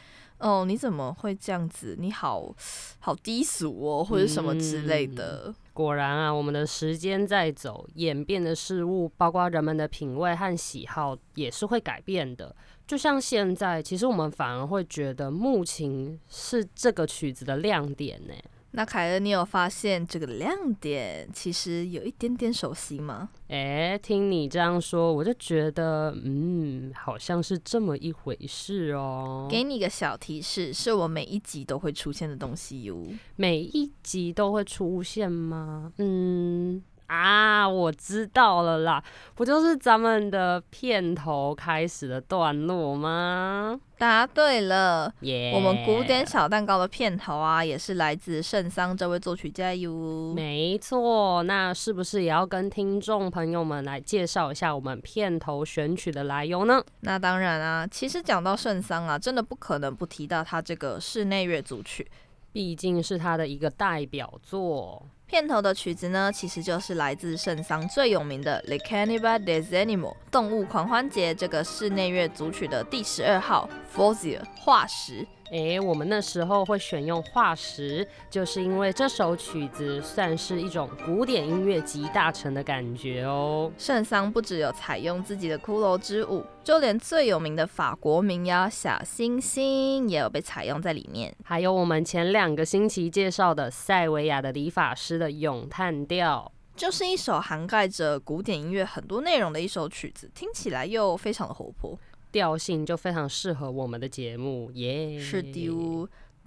[0.44, 1.96] 哦，你怎么会这样子？
[1.98, 2.54] 你好
[2.98, 5.54] 好低俗哦，或者什么之类的。
[5.72, 12.54] 果然啊，我们的时间在走，演变的事物，包括人们的品味和喜好，也是会改变的。
[12.86, 18.34] 就像现在，其实我们反而会觉得木琴是这个曲子的亮点呢。
[18.76, 23.28] 那凯恩，你有发现这个亮点其实有一点点熟悉吗？
[23.46, 29.46] 哎，听你这样说，我就觉得，嗯，好像是这么一回事哦。
[29.48, 33.06] 给你个小提示，是我每一集都会出现的东西哟。
[33.36, 35.92] 每一集都会出现吗？
[35.98, 36.82] 嗯。
[37.06, 39.02] 啊，我知道了啦，
[39.34, 43.78] 不就是咱们的片头开始的段落吗？
[43.98, 45.52] 答对了，耶！
[45.54, 50.32] 我们古典小蛋糕的片头啊，也是来自圣桑这位作曲家哟。
[50.34, 56.82] 没错，那是不是也要跟听众朋友们来介绍一下我们片头选曲的来由呢？
[57.00, 62.06] 那当然啊，其实讲到圣桑啊，真的不可能不提到他这个室内乐组曲，
[62.52, 65.06] 毕竟是他的一个代表作。
[65.34, 73.68] 片头的曲子呢，其实就是来自圣桑最有名的《Le Carnival des Animaux》动物狂欢节这个室内乐组曲的第十二号
[73.98, 75.26] 《Fossil》化石。
[75.54, 83.70] 诶，我们那时候会选用化石，就是因为这首曲子算是一种古典音乐集大成的感觉哦。
[83.78, 91.32] 圣桑不只有采用自己的骷髅之舞，就连最有名的法国民谣《小星星》也有被采用在里面。
[91.44, 101.96] 还有我们前两个星期介绍的塞维亚的理发师的咏叹调，就是一首涵盖着古典音乐很多内容的一首曲子，听起来又非常的活泼。
[102.34, 105.16] 调性就非常适合我们的节目耶！
[105.20, 105.70] 是的，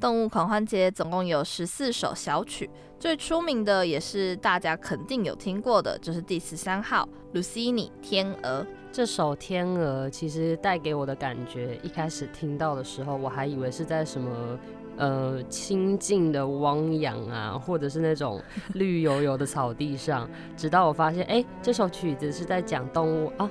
[0.01, 2.69] 动物狂欢节总共有十四首小曲，
[2.99, 7.07] 最出名的也是大家肯定有听过的，就是第十三号
[7.39, 8.63] 《Lucini 天鹅》。
[8.91, 14.59] 这首《天鹅》其实带给我的感觉，一开始听到的时候，我还以为是在什么
[14.97, 18.41] 呃清静的汪洋啊，或者是那种
[18.73, 23.49] 绿油油的草地上，直到我发现，哎，这首曲子是在讲动物啊。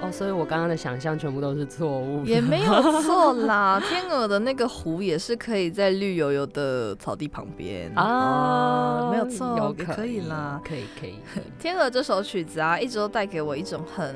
[0.00, 3.82] 哦，所以我刚刚的想象全部都是错误，也没有错啦。
[3.88, 11.14] 天鹅的那个湖也是可以在绿油油的草地旁边啊，没有错，可以啦，可以可以。
[11.58, 14.14] 天鹅这首曲子啊，一直都带给我一种很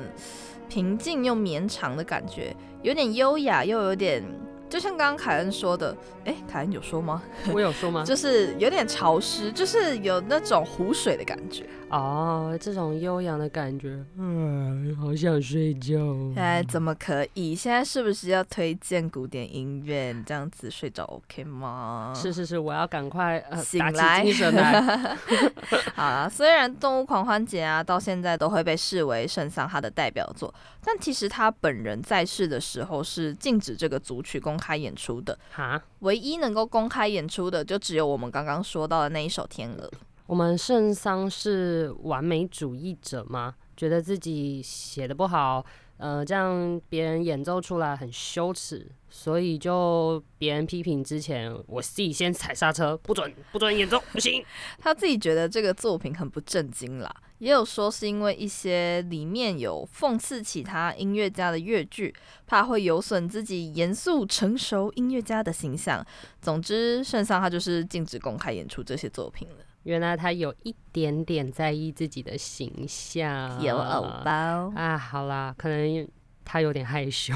[0.69, 4.23] 平静又绵长的感觉，有点优雅又有点。
[4.69, 5.95] 就像刚刚凯恩说的，
[6.25, 7.21] 哎，凯恩有说吗？
[7.53, 8.03] 我有说吗？
[8.07, 15.95] 就是有点潮湿，就是有那种湖水的感觉哦，这种悠扬的感觉，嗯，好想睡觉。
[16.35, 17.53] 哎，怎么可以？
[17.53, 20.15] 现在是不是要推荐古典音乐？
[20.25, 22.11] 这样子睡着 OK 吗？
[22.15, 24.25] 是是是，我要赶快呃醒来。
[25.93, 30.51] 好了，虽然动物狂欢节啊，到现在都会被视为圣桑哈的代表作，
[30.83, 34.57] 但其实他本人在世的时候是禁止这个组曲公。
[34.63, 39.85] 开演出的哈，唯一能够公开演出的就只有我们刚刚说到的那一首《天鹅》。
[40.25, 43.55] 我们圣桑是完美主义者吗？
[43.75, 45.65] 觉得自己写的不好，
[46.03, 54.43] 呃，这样别人演奏出来很羞耻，所以就别人批评之前，我自己先踩刹车，不准不准演奏，不行。
[54.79, 57.09] 他自己觉得这个作品很不正经啦。
[57.37, 62.13] 也有说是因为一些里面有讽刺其他音乐家的乐句，
[62.45, 66.05] 怕会有损自己严肃成熟音乐家的形象。
[66.41, 69.63] 总之，圣桑他就是禁止公开演出这些作品了。
[69.83, 74.97] 原来他有一点点在意自己的形象，有偶包啊。
[74.97, 76.07] 好啦，可能
[76.43, 77.33] 他有点害羞。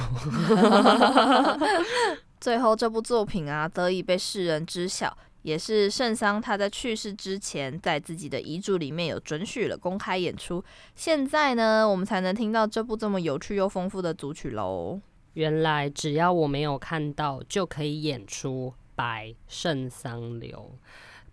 [2.39, 5.17] 最后，这部作品啊，得以被世人知晓。
[5.43, 10.61] 也是圣桑他在去世之前，在自己的遗嘱里面有准许了公开演出。
[10.93, 14.99] 现在呢，我们才能听到这部这么有趣又丰富的组曲喽。
[15.33, 20.77] 原来只要我没有看到，就可以演出白圣桑流。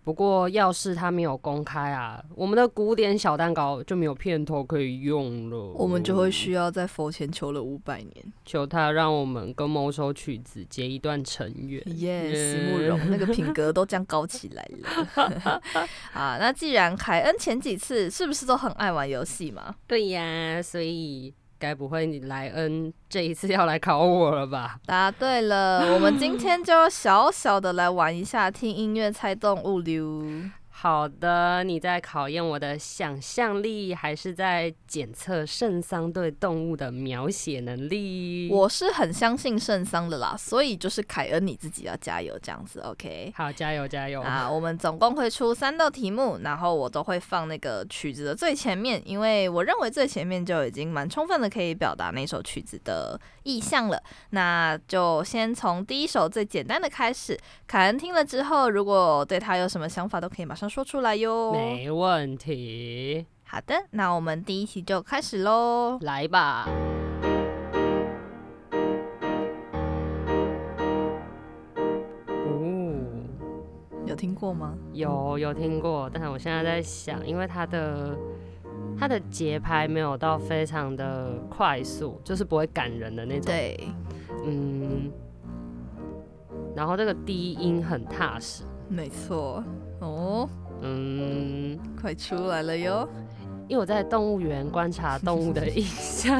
[0.05, 5.57] 不过，要是他没有公开啊，我们的古典小蛋糕就没有片头可以用了。
[5.73, 11.81] 我们就会需要在佛前求了五百年，求他让我们跟某首曲子结一段尘缘。
[11.97, 15.61] 耶，席慕容那个品格都这样高起来了。
[16.13, 19.75] 啊，那既然凯恩前几次是不是都很爱玩游戏嘛？
[19.87, 21.33] 对呀，所以。
[21.57, 24.77] 该不会你莱恩这一次要来考我了吧？
[24.85, 30.23] 答对了，我们今天就小小的来玩一下听音乐猜动物溜。
[30.77, 38.49] 好的，你在考验我的想象力，还是在检测圣桑对动物的描写能力？
[38.51, 43.33] 我是很相信圣桑的啦，所以就是凯恩你自己要加油，这样子，OK？
[43.35, 44.21] 好，加油加油！
[44.21, 53.99] 啊，我们总共会出三道题目，然后我都会放那个曲子的最前面，因为我认为最前面就已经蛮充分的可以表达那首曲子的意象了。
[54.31, 60.65] 那就先从第一首最简单的开始，凯恩听了之后，如果对他有什么想法，都可以马上。
[60.75, 63.25] 说出来哟，没问题。
[63.45, 66.67] 好的，那我们第一期就开始喽，来吧。
[72.27, 72.61] 哦，
[74.05, 74.75] 有听过吗？
[74.91, 76.09] 有，有听过。
[76.13, 78.13] 但是我现在在想，因为它的
[78.99, 83.45] 它的节拍没有到非常的快速，就是不会感人的那种。
[83.45, 83.79] 对，
[84.45, 85.09] 嗯。
[86.75, 89.63] 然后这个低音很踏实，没错。
[90.01, 90.49] 哦。
[90.81, 93.07] 嗯，快出来了哟！
[93.67, 96.39] 因为我在动物园观察动物的印象，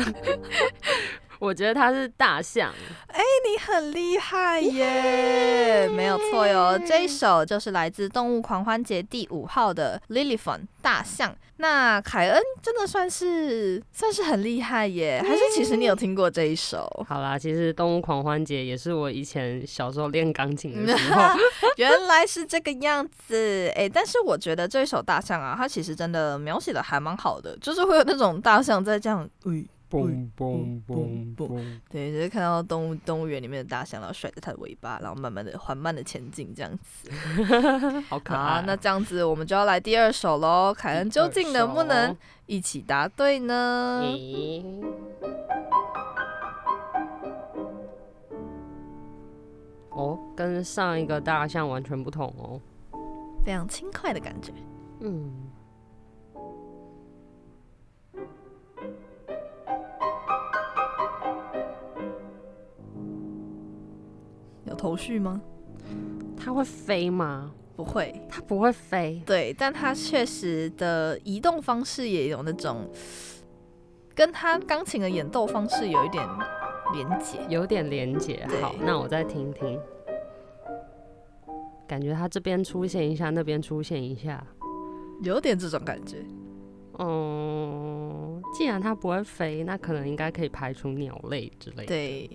[1.45, 2.73] 我觉得它是大象。
[3.07, 5.87] 哎，你很厉害耶！
[5.87, 11.35] 没有错哟，这一首就是来自《动物狂欢节》第五号的 Lilifon 大象。
[11.57, 16.85] 那凯恩真的算是算是很厉害耶，还是其实你有听过这一首？
[17.07, 21.21] 好啦，其实《动物狂欢节》也是我以前小时候练钢琴的时候。
[21.77, 29.65] 原来是这个样子，哎，但是我觉得这一首大象啊，它其实真的描写的还蛮好的，就是会有那种大象在这样，嗯。
[29.89, 31.79] 嘣嘣嘣嘣！
[31.89, 37.09] 对，就是看到动物动物园里面的大象，然后甩着它的尾巴，然后慢慢的、缓慢的前进，这样子，
[38.09, 38.63] 好可爱。
[38.65, 40.73] 那这样子，我们就要来第二首喽。
[40.73, 44.03] 凯恩究竟能不能一起答对呢？
[49.91, 52.59] 哦，跟上一个大象完全不同哦，
[53.45, 54.51] 非常轻快的感觉。
[54.99, 55.44] 嗯。
[64.85, 65.41] 头绪吗？
[66.37, 67.51] 它会飞吗？
[67.75, 69.19] 不会，它不会飞。
[69.25, 72.87] 对，但它确实的移动方式也有那种，
[74.13, 76.23] 跟它钢琴的演奏方式有一点
[76.93, 77.39] 连结。
[77.49, 78.45] 有点连结。
[78.61, 79.79] 好，那我再听听。
[81.87, 84.45] 感觉它这边出现一下，那边出现一下。
[85.23, 86.23] 有点这种感觉。
[86.99, 91.85] 嗯，既然它不会飞，那可能应该可以排除鸟类之类的。
[91.85, 92.29] 对，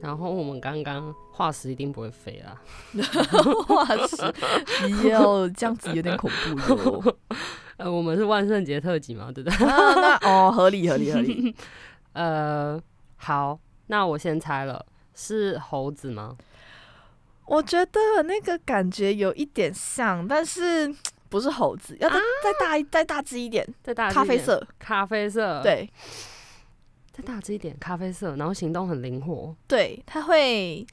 [0.00, 2.60] 然后我们刚刚化石一定不会飞啦。
[3.66, 7.16] 化石，哟，这样子有点恐怖哟。
[7.76, 9.66] 呃，我们是万圣节特辑嘛，对不对？
[9.66, 11.54] 啊，那哦，合理合理合理。
[12.12, 12.80] 呃，
[13.16, 14.84] 好，那我先猜了，
[15.14, 16.36] 是猴子吗？
[17.46, 20.94] 我觉得那个感觉有一点像，但是
[21.28, 24.66] 不是猴子，要再、再大一再大只一点，再大咖啡色。
[24.78, 25.88] 咖啡色，，对
[27.20, 29.54] 再大只一点，咖啡色，然后行动很灵活。
[29.66, 30.86] 对，它会。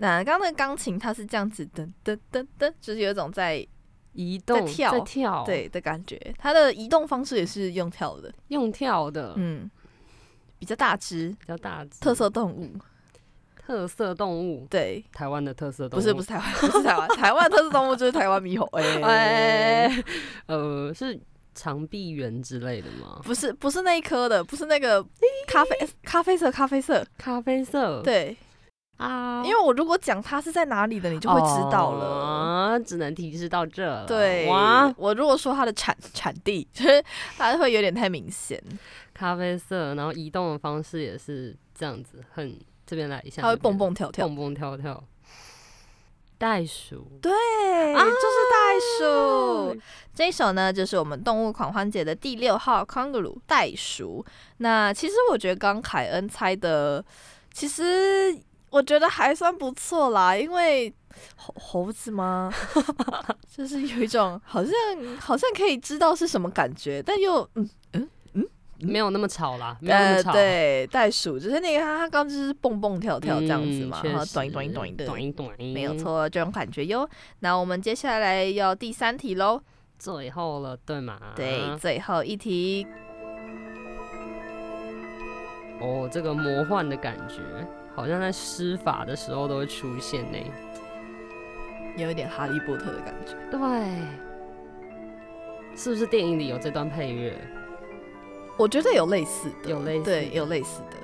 [0.00, 3.66] 那刚刚那个钢琴，它是这样子噔噔噔噔，就是有一种在
[4.12, 6.16] 移动跳在跳，，对的感觉。
[6.38, 9.68] 它的移动方式也是用跳的，用跳的，嗯，
[10.58, 12.70] 比较大只，比较大只，特色动物。
[13.56, 18.64] 特色动物，对，台湾的特色动物，不是不是台湾，不是台湾，台湾特色动物就是台湾猕猴。
[18.78, 20.04] 哎、哎，
[20.46, 21.20] 呃，是
[21.58, 23.20] 长臂猿之类的吗？
[23.24, 25.04] 不是不是那一颗的，不是那个
[25.48, 27.04] 咖啡咖啡色咖啡色。
[27.18, 28.36] 咖啡色，对，
[28.98, 32.06] 啊，因为我如果讲它是在哪里的，你就会知道了。
[32.06, 34.06] 啊，只能提示到这了。
[34.06, 37.04] 对，哇，我如果说它的产产地，就是
[37.36, 38.62] 它会有点太明显，
[39.12, 42.56] 咖啡色，然后移动的方式也是这样子，很
[42.86, 44.28] 这边来一下，它会蹦蹦跳跳。
[44.28, 45.02] 蹦蹦跳跳。
[46.38, 47.32] 袋鼠，对，
[47.94, 49.76] 啊就是袋鼠。
[50.14, 54.24] 这一首呢，就是我们动物狂欢节的第六号 kangaroo 袋鼠。
[54.58, 57.04] 那其实我觉得刚凯恩猜的，
[57.52, 58.36] 其实
[58.70, 60.92] 我觉得还算不错啦，因为
[61.36, 62.52] 猴猴子吗？
[63.56, 64.72] 就是有一种好像
[65.18, 68.08] 好像可以知道是什么感觉，但又嗯
[68.80, 70.32] 没有那么吵啦，没有那呃么吵。
[70.32, 75.94] 对袋鼠，就是那个它它刚刚就是蹦蹦跳跳这样子嘛，嗯然后短一短一短一的，短一短一，没有。
[75.98, 77.08] 错，这种感觉哟。
[77.40, 79.60] 那我们接下来要第三题喽。
[79.98, 81.18] 最后了，对吗？
[81.34, 82.86] 对，最后一题，
[85.80, 87.40] 哦，这个魔幻的感觉，
[87.96, 90.38] 好像在施法的时候都会出现呢。
[91.96, 93.32] 有一点哈利波特的感觉。
[93.50, 93.58] 对，
[95.74, 97.34] 是不是电影里有这段配乐？
[98.58, 100.96] 我觉得有类似的，有类似对，有类似的。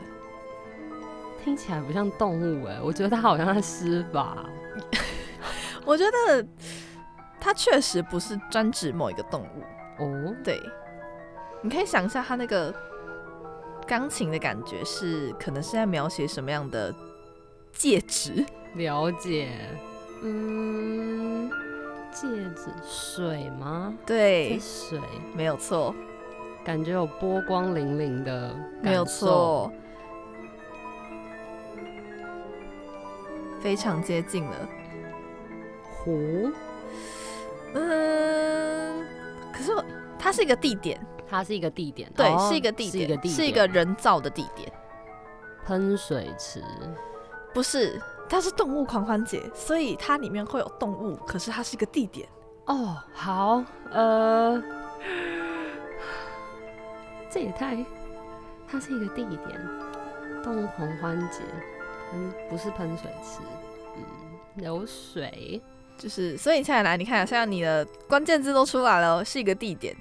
[1.43, 4.45] 听起来不像动物哎，我觉得它好像在施法。
[5.87, 6.47] 我觉得
[7.41, 10.03] 它确实不是专指某一个动物。
[10.03, 10.61] 哦，对，
[11.63, 12.75] 你可以想一下它那个
[13.87, 16.93] 钢琴的感觉是，可能是在描写什么样的
[17.73, 18.45] 戒指？
[18.75, 19.51] 了解。
[20.23, 21.51] 嗯，
[22.11, 22.27] 戒
[22.57, 23.95] 指水吗？
[24.07, 24.99] 对，水，
[25.37, 25.95] 没有错，
[26.65, 29.05] 感觉有波光粼粼的，没有。
[29.05, 29.71] 错，
[33.61, 34.69] 非常接近了。
[35.93, 36.51] 湖，
[37.75, 39.07] 嗯，
[39.53, 39.73] 可是
[40.19, 40.99] 它是一个地点，
[41.29, 44.73] 它是一个地点，对，哦是一个地点，是一个地点，是一个人造的地点，
[45.67, 46.63] 喷水池。
[47.53, 52.29] 不是，它是动物狂欢节，所以它里面会有动物，可是它是一个地点。
[52.67, 54.63] 哦，好，呃，
[57.35, 57.85] 这也太，
[58.69, 59.61] 它是一个地点，
[60.41, 61.41] 动物狂欢节，
[62.13, 63.41] 嗯不是喷水池，
[63.97, 65.61] 嗯，有水，
[65.99, 69.97] 就是，所以你猜来，你看，像你的关键字都出来了，是一个地点，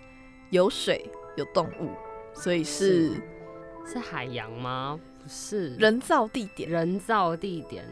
[0.52, 1.90] 有水，有动物，
[2.36, 5.00] 所以是是是海洋吗？
[5.24, 6.70] 不是，人造地点。
[6.70, 7.84] 人造地点。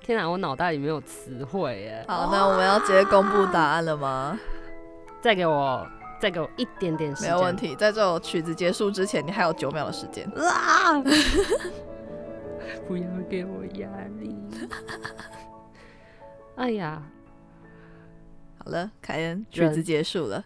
[0.00, 2.04] 天哪，我脑袋里没有词汇耶！
[2.08, 4.36] 好，那我们要直接公布答案了吗？
[5.22, 5.86] 再给我，
[6.24, 7.54] 再给我一点点时间，没有问。
[7.54, 10.26] 题，在这首曲子结束之前，你还有九秒的时间。
[10.34, 10.98] 啊！
[12.88, 13.86] 不要给我压
[14.18, 14.34] 力。
[16.56, 17.02] 哎呀，
[18.56, 20.42] 好了，凯恩，曲子结束了。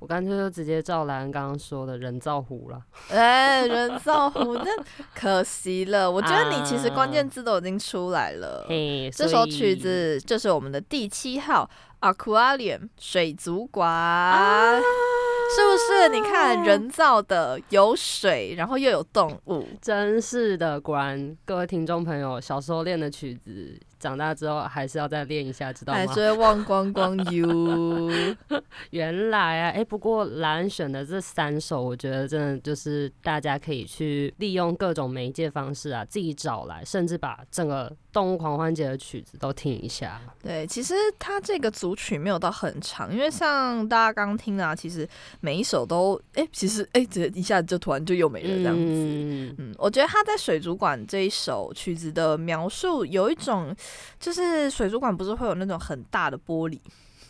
[0.00, 2.80] 我干脆就直接照兰刚刚说的人造湖了。
[3.10, 4.66] 哎，人造湖，那
[5.14, 6.10] 可惜了。
[6.10, 8.64] 我觉得你其实关键字都已经出来了。
[8.68, 11.68] 嘿，这首曲子就是我们的第七号
[12.00, 16.08] Aquarium 水族馆，是不是？
[16.10, 25.98] 你看人造的，有水，然后又有动物，真是的，果然各位听众朋友，小时候练的曲子，长大之后还是要再练一下，知道吗？
[25.98, 28.10] 还是会忘光光 you。
[28.90, 40.20] 原来啊，哎、不过兰选的这三首，我觉得真的就是大家可以去利用各种媒介方式啊，自己找来，甚至把整个动物狂欢节的曲子都听一下。
[40.42, 45.08] 对，其实它这个组曲没有到很长，因为像大家刚听啊，其实
[45.40, 48.82] 每一首都，哎、其实哎，这、一下子就突然就又没了这样子。
[48.82, 53.74] 嗯，嗯，我觉得他在水族馆这一首曲子的描述有一种，
[54.18, 56.78] 就是水族馆不是会有那种很大的玻璃，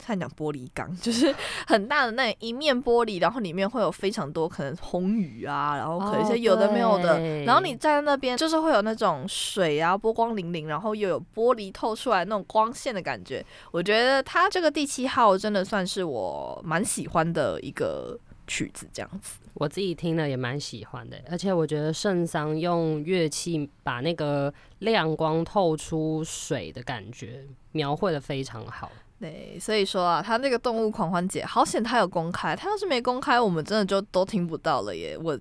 [0.09, 1.35] 差点讲玻璃缸， 就是
[1.67, 13.45] 很大的那一面玻璃，然后里面会有非常多可能红鱼啊，然后可能一哦些有的没有的，对然后你站在那边就是会有那种水啊波光粼粼，然后又有玻璃透出来那种光线的感觉。
[13.71, 19.39] 我觉得它这个第七号真的算是我蛮喜欢的一个曲子，这样子。
[19.55, 28.91] 我自己听了也蛮喜欢的，而且我觉得圣桑用乐器把那个亮光透出水的感觉描绘的非常好。
[29.21, 35.19] 对，所以说啊，他那个动物狂欢节，好险他有公开，他要是没公开，我们真的就都听不到了耶！
[35.21, 35.37] 我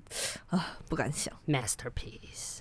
[0.50, 1.32] 啊不敢想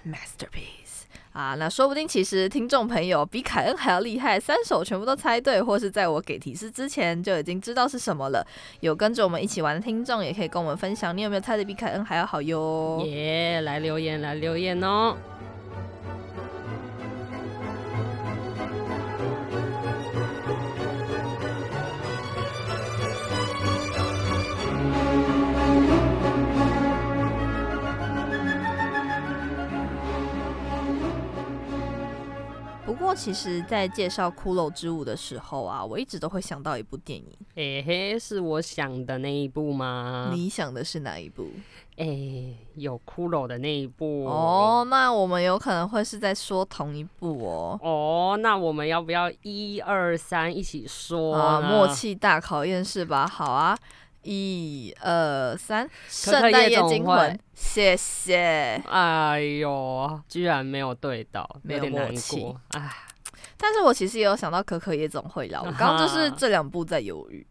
[0.04, 8.46] Masterpiece，，masterpiece 啊，那说不定其实听众朋友比凯恩还要厉害，三首全部都猜对，或是在我给提示之前就已经知道是什么了。
[8.80, 13.02] 有跟着我们一起玩的听众，也可以跟我们分享，你有没有猜的比凯恩还要好哟？
[13.06, 15.16] 耶、来留言，来留言哦。
[32.96, 37.26] 过其实，在介绍骷髅之舞的时候啊，我一直都会想到一部电影。
[37.54, 40.30] 诶、嘿，是我想的那一部吗？
[40.32, 41.48] 你想的是哪一部？
[41.96, 47.80] 诶、有骷髅的那一部哦，那我们有可能会是在说同一部哦。
[47.82, 51.86] 哦，那我们要不要一二三一起说啊，默。
[51.88, 53.26] 契大考验是吧？
[53.26, 53.76] 好啊，
[54.22, 57.38] 一二三，圣诞夜惊魂，
[57.76, 58.82] 谢谢。
[58.88, 62.58] 哎呦，居然没有对到，没有点难过。
[62.70, 62.90] 哎，
[63.58, 67.46] 但是我其实也有想到可可夜总会啦，我刚刚就是这两部在犹豫。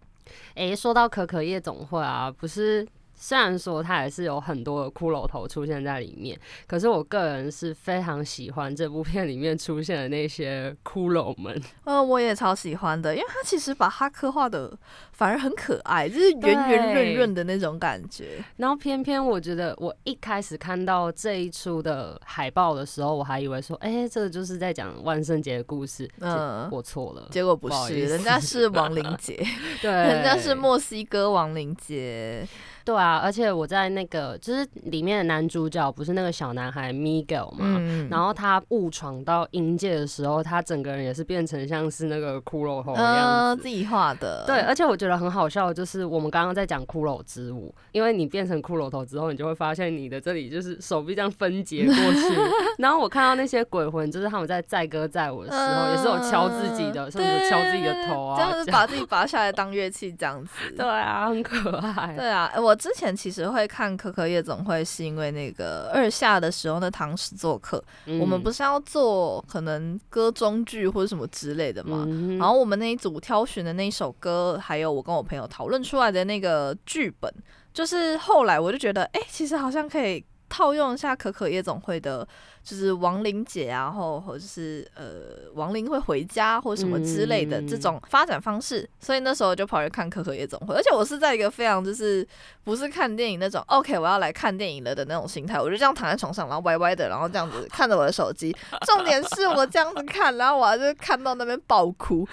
[0.55, 2.87] 诶，说到可可夜总会啊，不是。
[3.17, 11.59] 虽然说它也是有很多的骷髅头出现在里面，可是我个人是非常喜欢这部片里面出现的那些骷髅们。
[11.85, 14.77] 呃，我也超喜欢的，因为它其实把它刻画的
[15.15, 18.43] 反而很可爱，就是圆圆润润的那种感觉。
[18.57, 26.09] 然后偏偏我觉得，我一开始看到这一出的海报的时候，我还以为说，哎、这个就是在讲万圣节的故事。
[26.19, 27.27] 嗯嗯，我错了。
[27.31, 29.41] 结果不是，人家是亡灵节，
[29.81, 32.45] 对，人家是墨西哥亡灵节。
[32.83, 43.63] 对啊，而且我在那个就是里面的男主角不是那个小男孩 Miguel 嘛，嗯，然后他误闯到阴界的时候，他整个人也是变成像是那个骷髅头的样呃，子。
[43.63, 44.43] 自己画的。
[44.45, 52.35] 对，而且我觉得很好笑，就是我们刚刚在讲骷髅之舞，因为你变成骷髅头之后，你就会发现你的这里就是手臂这样分解过去。
[52.79, 60.49] 然后我看到那些鬼魂，就是他们在载歌载舞的时候，也是有敲自己的，甚至敲自己的头啊，这样子把自己拔下来当乐器，这样子。
[60.75, 62.15] 对啊，很可爱。
[62.15, 72.03] 对啊，我之前其实会看《可可夜总会》，是因为那个二下的时候那堂史做客，嗯我们不是要做可能歌中剧或者什么之类的嘛。
[72.07, 77.31] 嗯然后我们那一组挑选的那一首歌，还有我跟我朋友讨论出来的那个剧本，
[77.73, 82.27] 就是后来我就觉得，哎、其实好像可以套用一下可可夜总会的，
[82.63, 92.27] 就是亡灵节啊，然后或者是呃亡灵会回家或什么之类的这种发展方式，所以那时候就跑去看可可夜总会，而且我是在一个非常就是
[92.63, 102.27] 不是看电影那种 OK 我要来看电影了的那种心态，我就这样躺在床上，然后歪歪的，然后这样子看着我的手机，重点是我这样子看，然后我还是看到那边爆哭，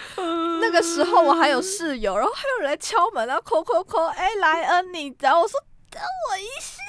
[0.60, 5.58] 那个时候我还有室友，然后还有人来敲门，然后扣扣扣，哎、莱恩你，然后我说
[5.90, 6.82] 等我一下，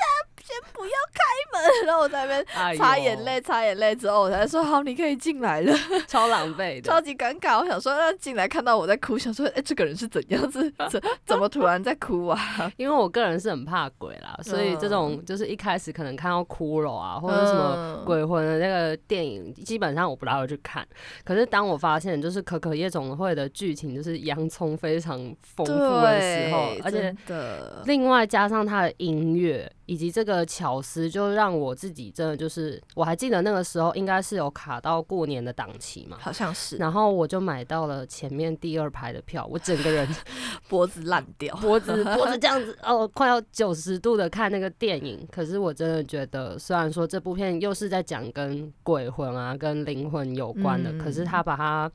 [0.45, 1.21] 先不要开
[1.53, 5.73] 门， 然后我在那边擦眼泪，擦眼泪之后，我才说好，你可以进来了，
[6.05, 7.57] 超狼狈的，超级尴尬。
[7.59, 12.71] 我想说，那进来看到我在哭，想说，哎、这个人是怎样子， 怎怎么突然在哭啊？
[12.77, 20.85] 因为我个人是很怕鬼啦，所以这种就是一开始可能看到骷髅啊，或者什么嗯鬼魂的那个电影，基本上我不大会去看。
[21.23, 36.17] 可是当我发现就是可可夜总会的剧情就是洋葱非常丰富的时候，，而且的，另外加上它的音乐以及这个巧思，就让我自己真的就是，我还记得那个时候应该是有卡到过年的档期嘛。
[36.21, 40.07] 好像是然后我就买到了前面第二排的票，我整个人
[40.69, 41.53] 脖子烂掉。
[41.57, 45.27] 脖子脖子 这样子哦，快要九十度的看那个电影。
[45.29, 51.91] 可是我真的觉得，虽然说这部片又是在讲跟鬼魂啊、跟灵魂有关的，嗯可是他把它，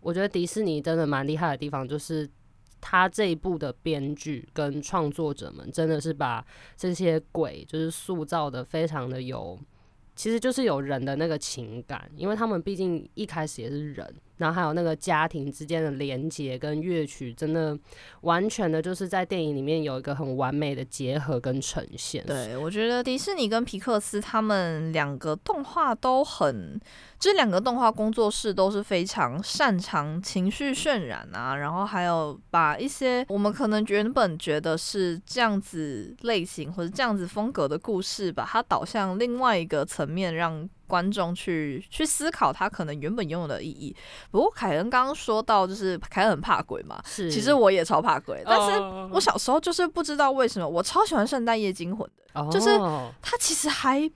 [0.00, 2.28] 我觉得迪士尼真的蛮厉害的地方就是。
[2.80, 6.44] 他这一部的编剧跟创作者们真的是把
[6.76, 9.58] 这些鬼就是塑造的非常的有
[10.16, 14.14] 其实就是有人的那个情感，因为他们毕竟一开始也是人。
[14.40, 17.78] 然后还有那个家庭之间的连接跟乐曲，真的
[18.22, 22.24] 完全的就是在电影里面有一个很完美的结合跟呈现。
[22.24, 26.80] 对，我觉得迪士尼跟皮克斯他们两个动画都很，
[27.18, 40.66] 这两个动画工作室都是非常擅长情绪渲染啊，然后还有把一些我们可能原本觉得是这样子类型或者这样子风格的故事，把它导向另外一个层面，让。
[40.90, 43.94] 观众去去思考他可能原本拥有的意义。
[44.32, 48.78] 不过凯恩刚刚说到，就是凯恩很怕鬼嘛，是，其实我也超怕鬼，但是
[49.12, 52.04] 我小时候就是不知道为什么，我超喜欢《圣诞夜惊魂》
[52.44, 52.76] 的，就是
[53.22, 54.10] 它其实还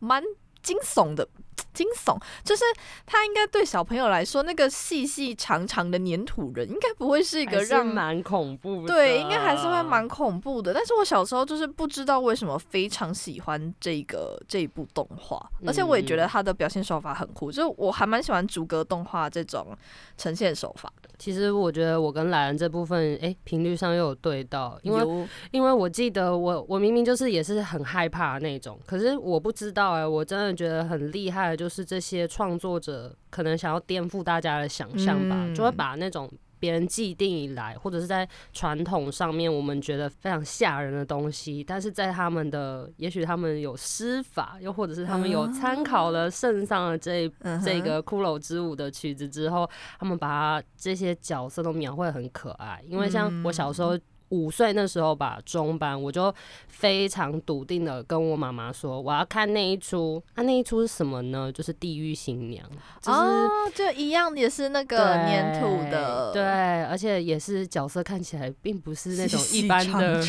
[0.00, 0.20] 蛮
[0.62, 1.26] 惊悚的。
[1.74, 2.64] 惊悚就是
[3.06, 10.72] 他应该对小朋友来说，那个细细长长的粘土人应该不会是一个让蛮恐怖的，对，应该还是会蛮恐怖的。
[10.72, 19.76] 但是我小时候就是不知道为什么非常喜欢这个这一部动画，而且我也觉得他的表现手法很酷，就是我还蛮喜欢逐格动画这种
[20.16, 21.07] 呈现手法的。
[21.18, 36.30] 其实我觉得我跟莱恩这部分，哎，频率上又有对到，因为因为我记得我我明明就是也是很害怕那种，可是我不知道哎，我真的觉得很厉害就是这些创作者可能想要颠覆大家的想象吧，就会把那种。
[36.58, 47.30] 别人既定以来，或者是在传统上面，我们觉得非常吓人的东西，但是在他们的，也许他们有施法，又或者是他们有参考了圣上的这
[47.64, 52.82] 这个骷髅之舞的曲子之后，他们把这些角色都描绘很可爱。
[52.86, 53.98] 因为像我小时候。
[54.30, 56.34] 五岁那时候吧，中班我就
[56.68, 60.22] 非常笃定的跟我妈妈说，我要看那一出。
[60.36, 61.50] 那那一出是什么呢？
[61.52, 62.64] 就是《地狱新娘》。
[63.10, 66.32] 哦，就一样也是那个粘土的。
[66.32, 66.42] 对，
[66.84, 70.22] 而且也是角色看起来并不是那种一般的。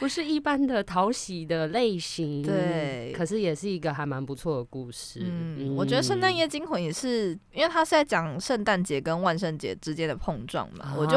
[0.00, 5.20] 不是一般的讨喜的类型，对，可是也是一个还蛮不错的故事。
[5.22, 10.92] 嗯，我觉得《圣诞夜惊魂》也是，因为他是在讲圣诞节跟万圣节之间的碰撞嘛。
[10.98, 11.16] 我就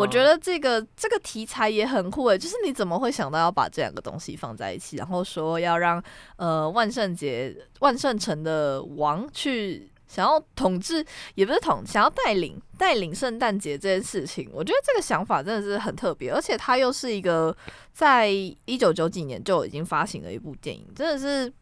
[0.00, 6.02] 我觉得这个这个题材也很酷诶，就是你怎么会想到要把这两个东西放在一起，然后说要让
[6.36, 9.88] 呃万圣节万圣城的王去。
[10.08, 11.06] 想要统治
[11.36, 17.56] 也不是统，想要带领带领圣诞节这件事情，我觉得这个想法真的是很特别，而且它又是一个
[17.92, 21.52] 在一九九几年就已经发行的一部电影，真的是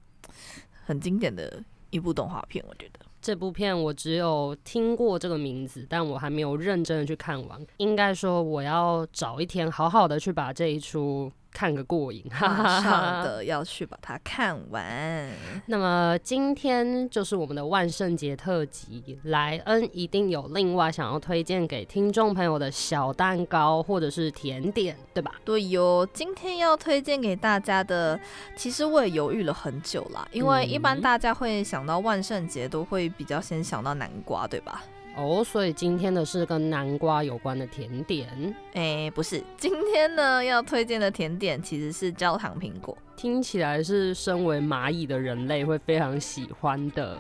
[0.87, 2.65] 很经典的一部动画片。
[2.67, 7.61] 我觉得这部片我只有听过这个名字，但我还没有认真的去看完。
[7.79, 11.31] 应该说，我要找一天好好的去把这一出。
[11.53, 15.29] 看个过瘾，马上的要去把它看完。
[15.67, 25.35] 那么今天就是我们的万圣节特辑，莱恩一定有另外想要推荐给听众朋友的小蛋糕或者是甜点，对吧？
[25.45, 28.19] 对哟，今天要推荐给大家的，
[28.57, 34.85] 其实我也犹豫了很久啦，因为一般大家会想到万圣节都会比较先想到南瓜，对吧？
[35.19, 38.55] 哦，所以今天的是跟南瓜有关的甜点？
[38.75, 47.19] 哎，不是，今天呢要推荐的甜点其实是焦糖苹果，听起来是身为蚂蚁的人类会非常喜欢的。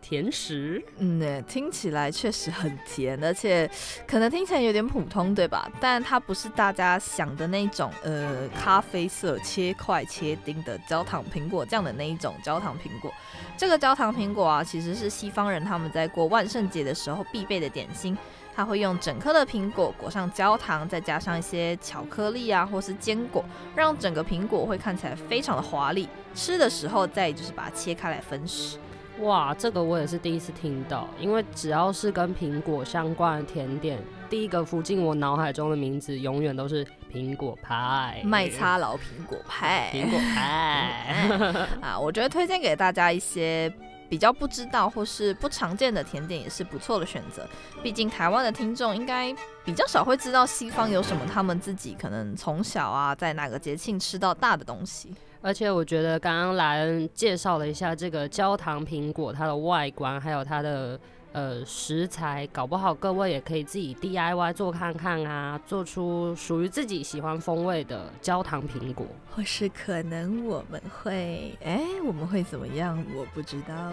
[0.00, 3.70] 甜食，嗯，呢，听起来确实很甜，而且
[4.06, 5.70] 可能听起来有点普通，对吧？
[5.80, 13.12] 但它不是大家想的那种，呃，咖啡色切块切丁的焦糖苹果酱的那一种焦糖苹果。
[13.56, 18.16] 这个焦糖苹果啊，其实是西方人他们在过万圣节的时候必备的点心。
[18.52, 23.42] 他会用整颗的苹果裹上焦糖，再加上一些巧克力啊，或是坚果，
[23.76, 26.08] 让整个苹果会看起来非常的华丽。
[26.34, 28.76] 吃的时候再就是把它切开来分食。
[29.20, 33.98] 哇，这个我也是第一次听到，因为只要是跟苹果相关的甜点，
[34.28, 41.98] 第一个浮进我脑海中的名字永远都是苹果派，麦差劳苹果派，苹果派 啊！
[41.98, 43.70] 我觉得推荐给大家一些
[44.08, 47.46] 比较不知道或是不常见的甜点也是不错的选择，
[47.82, 55.14] 毕竟台湾的听众应该比较少会知道西方有什么他们自己可能从小啊在哪个节庆吃到大的东西。
[55.42, 61.00] 而且我觉得刚刚莱恩介绍了一下这个焦糖苹果，它的外观还有它的
[61.32, 69.06] 呃食材，搞不好各位也可以自己 DIY 做看看啊，做出属于自己喜欢风味的焦糖苹果。
[69.30, 73.02] 或是可能我们会，哎，我们会怎么样？
[73.16, 73.74] 我不知道。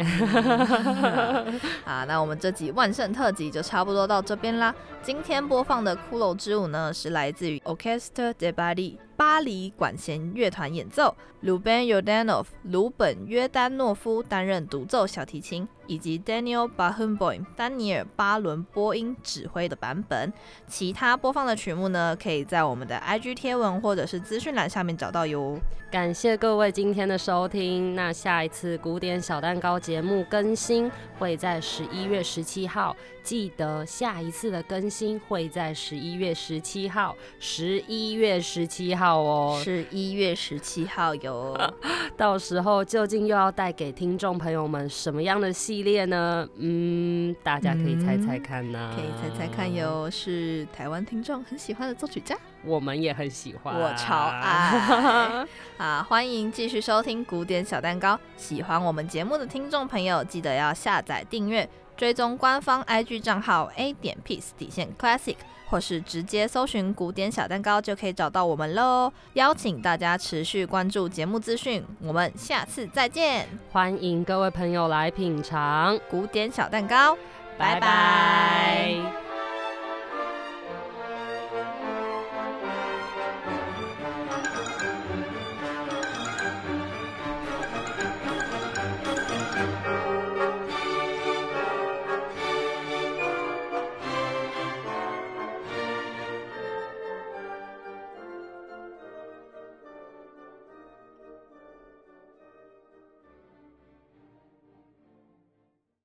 [1.85, 4.75] 啊，那我们这集万圣特辑就差不多到这边啦。
[5.01, 8.97] 今天播放的骷髅之舞呢，是来自于 Orchestra de Bari。
[9.17, 11.13] 巴黎管弦乐团演奏
[11.43, 17.27] ，Luben y o d a n o v 鲁本约丹诺夫担任独奏小提琴，以及 Daniel b a h u n b
[17.27, 20.31] o y 丹尼尔巴伦波音指挥的版本。
[20.67, 25.59] 其他播放的曲目呢，可以在我们的 IG 贴文或者是资讯栏下面找到哟。
[25.89, 27.95] 感谢各位今天的收听。
[27.95, 32.95] 那下一次古典小蛋糕节目更新会在十一月十七号，
[33.27, 41.53] 记得下一次的更新会在十一月十七号，十一月十七号哦，十一月十七号哟。
[42.15, 46.47] 到时候究竟又要带给听众朋友们什么样的系列呢？
[46.55, 56.01] 嗯，大家可以猜猜看呢、可以猜猜看哟，是台湾听众很喜欢的作曲家，我们也很喜欢，我超爱 啊！
[56.07, 58.17] 欢迎继续收听古典小蛋糕。
[58.37, 61.67] 喜欢我们节目的听众朋友，记得要下载订阅，
[61.97, 65.35] 追踪官方 IG 账号 A 点 Peace 底线 Classic，
[65.67, 69.11] 或是直接搜寻古典小蛋糕就可以找到我们喽。
[69.33, 73.47] 邀请大家持续关注节目资讯，我们下次再见。
[73.71, 75.99] 欢迎各位朋友来品尝。
[76.09, 77.15] 古典小蛋糕，
[77.57, 79.26] 拜拜拜